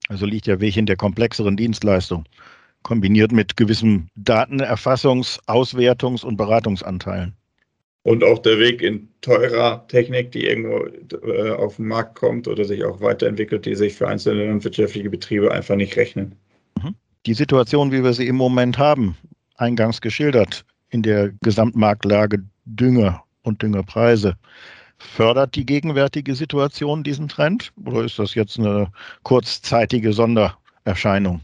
Also 0.08 0.26
liegt 0.26 0.46
der 0.46 0.60
Weg 0.60 0.76
in 0.76 0.86
der 0.86 0.96
komplexeren 0.96 1.56
Dienstleistung, 1.56 2.24
kombiniert 2.84 3.32
mit 3.32 3.56
gewissen 3.56 4.08
Datenerfassungs-, 4.16 5.40
Auswertungs- 5.46 6.24
und 6.24 6.36
Beratungsanteilen. 6.36 7.34
Und 8.04 8.22
auch 8.22 8.38
der 8.38 8.58
Weg 8.60 8.82
in 8.82 9.08
teurer 9.22 9.84
Technik, 9.88 10.30
die 10.30 10.46
irgendwo 10.46 10.86
äh, 11.26 11.50
auf 11.50 11.76
den 11.76 11.88
Markt 11.88 12.14
kommt 12.14 12.46
oder 12.46 12.64
sich 12.64 12.84
auch 12.84 13.00
weiterentwickelt, 13.00 13.66
die 13.66 13.74
sich 13.74 13.94
für 13.94 14.06
einzelne 14.06 14.46
landwirtschaftliche 14.46 15.10
Betriebe 15.10 15.50
einfach 15.50 15.74
nicht 15.74 15.96
rechnen. 15.96 16.36
Mhm. 16.80 16.94
Die 17.26 17.34
Situation, 17.34 17.90
wie 17.90 18.04
wir 18.04 18.12
sie 18.12 18.28
im 18.28 18.36
Moment 18.36 18.78
haben, 18.78 19.16
eingangs 19.56 20.00
geschildert, 20.00 20.64
in 20.90 21.02
der 21.02 21.32
Gesamtmarktlage 21.42 22.44
Dünger 22.66 23.24
und 23.42 23.62
Düngerpreise, 23.62 24.36
Fördert 24.98 25.54
die 25.54 25.66
gegenwärtige 25.66 26.34
Situation 26.34 27.02
diesen 27.02 27.28
Trend 27.28 27.72
oder 27.84 28.04
ist 28.04 28.18
das 28.18 28.34
jetzt 28.34 28.58
eine 28.58 28.90
kurzzeitige 29.22 30.12
Sondererscheinung? 30.12 31.40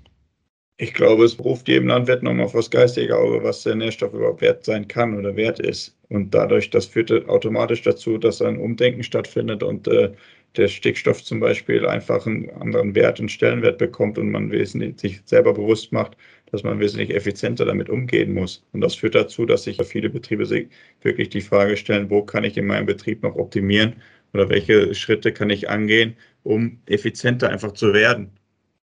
Ich 0.83 0.95
glaube, 0.95 1.25
es 1.25 1.39
ruft 1.39 1.69
jedem 1.69 1.89
Landwirt 1.89 2.23
nochmal 2.23 2.49
vors 2.49 2.71
geistige 2.71 3.15
Auge, 3.15 3.45
was 3.45 3.65
der 3.65 3.75
Nährstoff 3.75 4.15
überhaupt 4.15 4.41
wert 4.41 4.65
sein 4.65 4.89
kann 4.89 5.15
oder 5.15 5.37
wert 5.37 5.61
ist. 5.61 5.95
Und 6.09 6.35
dadurch, 6.35 6.71
das 6.71 6.87
führt 6.87 7.11
automatisch 7.29 7.83
dazu, 7.83 8.17
dass 8.17 8.41
ein 8.41 8.57
Umdenken 8.57 9.03
stattfindet 9.03 9.63
und 9.63 9.87
äh, 9.89 10.11
der 10.57 10.69
Stickstoff 10.69 11.23
zum 11.23 11.39
Beispiel 11.39 11.85
einfach 11.87 12.27
einen 12.27 12.49
anderen 12.63 12.95
Wert 12.95 13.21
und 13.21 13.31
Stellenwert 13.31 13.77
bekommt 13.77 14.17
und 14.17 14.31
man 14.31 14.51
sich 14.97 15.21
selber 15.27 15.53
bewusst 15.53 15.93
macht, 15.93 16.17
dass 16.51 16.63
man 16.63 16.81
wesentlich 16.81 17.15
effizienter 17.15 17.67
damit 17.67 17.91
umgehen 17.91 18.33
muss. 18.33 18.65
Und 18.73 18.81
das 18.81 18.95
führt 18.95 19.15
dazu, 19.15 19.45
dass 19.45 19.65
sich 19.65 19.77
viele 19.85 20.09
Betriebe 20.09 20.47
wirklich 21.03 21.29
die 21.29 21.43
Frage 21.43 21.77
stellen, 21.77 22.09
wo 22.09 22.23
kann 22.23 22.45
ich 22.45 22.57
in 22.57 22.67
meinem 22.67 22.87
Betrieb 22.87 23.23
noch 23.23 23.37
optimieren 23.37 23.97
oder 24.33 24.49
welche 24.49 24.95
Schritte 24.95 25.31
kann 25.33 25.51
ich 25.51 25.69
angehen, 25.69 26.17
um 26.43 26.81
effizienter 26.87 27.51
einfach 27.51 27.73
zu 27.73 27.93
werden. 27.93 28.31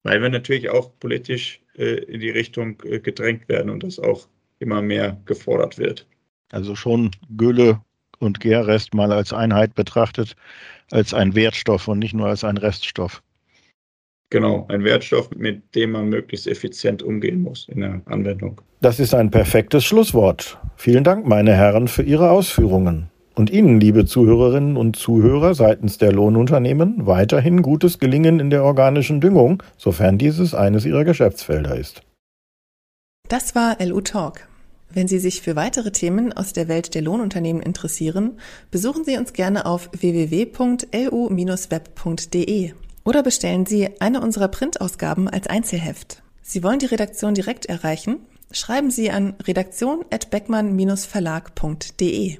Weil 0.04 0.22
wir 0.22 0.30
natürlich 0.30 0.70
auch 0.70 0.91
politisch 1.00 1.61
in 1.86 2.20
die 2.20 2.30
Richtung 2.30 2.82
äh, 2.84 3.00
gedrängt 3.00 3.48
werden 3.50 3.70
und 3.70 3.84
das 3.84 4.00
auch 4.00 4.28
immer 4.60 4.82
mehr 4.82 5.17
gefordert 5.26 5.78
wird. 5.78 6.08
Also 6.52 6.76
schon 6.76 7.12
Gülle 7.38 7.82
und 8.20 8.39
Gärrest 8.39 8.94
mal 8.94 9.12
als 9.12 9.34
Einheit 9.34 9.74
betrachtet, 9.76 10.36
als 10.91 11.13
ein 11.13 11.36
Wertstoff 11.36 11.88
und 11.88 12.00
nicht 12.00 12.13
nur 12.13 12.28
als 12.28 12.44
ein 12.44 12.58
Reststoff. 12.58 13.24
Genau, 14.30 14.65
ein 14.70 14.84
Wertstoff, 14.86 15.30
mit 15.36 15.76
dem 15.76 15.91
man 15.91 16.08
möglichst 16.08 16.48
effizient 16.48 17.04
umgehen 17.04 17.41
muss 17.41 17.67
in 17.67 17.82
der 17.82 18.02
Anwendung. 18.06 18.62
Das 18.80 19.00
ist 19.00 19.13
ein 19.13 19.30
perfektes 19.30 19.84
Schlusswort. 19.84 20.58
Vielen 20.78 21.04
Dank, 21.04 21.28
meine 21.28 21.54
Herren, 21.54 21.89
für 21.89 22.04
Ihre 22.04 22.30
Ausführungen. 22.32 23.10
Und 23.34 23.50
Ihnen, 23.50 23.80
liebe 23.80 24.06
Zuhörerinnen 24.06 24.78
und 24.78 24.98
Zuhörer 24.98 25.56
seitens 25.56 25.98
der 25.98 26.12
Lohnunternehmen, 26.12 27.06
weiterhin 27.06 27.62
gutes 27.62 28.00
Gelingen 28.00 28.39
in 28.39 28.50
der 28.50 28.63
organischen 28.63 29.22
Düngung, 29.22 29.63
sofern 29.78 30.17
dieses 30.17 30.54
eines 30.54 30.86
Ihrer 30.86 31.06
Geschäftsfelder 31.06 31.78
ist. 31.78 32.02
Das 33.30 33.56
war 33.56 33.78
LU 33.80 34.02
Talk. 34.02 34.50
Wenn 34.94 35.08
Sie 35.08 35.20
sich 35.20 35.41
für 35.41 35.56
weitere 35.56 35.91
Themen 35.91 36.34
aus 36.34 36.52
der 36.52 36.67
Welt 36.67 36.96
der 36.96 37.02
Lohnunternehmen 37.02 37.62
interessieren, 37.62 38.38
besuchen 38.72 39.06
Sie 39.06 39.17
uns 39.17 39.32
gerne 39.32 39.65
auf 39.65 39.89
www.lu-web.de 39.98 42.74
Oder 43.06 43.24
bestellen 43.24 43.65
Sie 43.65 43.89
eine 44.02 44.20
unserer 44.20 44.50
Printausgaben 44.50 45.30
als 45.30 45.48
Einzelheft. 45.48 46.22
Sie 46.41 46.62
wollen 46.62 46.80
die 46.80 46.88
Redaktion 46.88 47.34
direkt 47.34 47.67
erreichen? 47.67 48.17
Schreiben 48.52 48.91
Sie 48.91 49.12
an 49.12 49.36
redaktion@beckmann-verlag.de. 49.48 52.38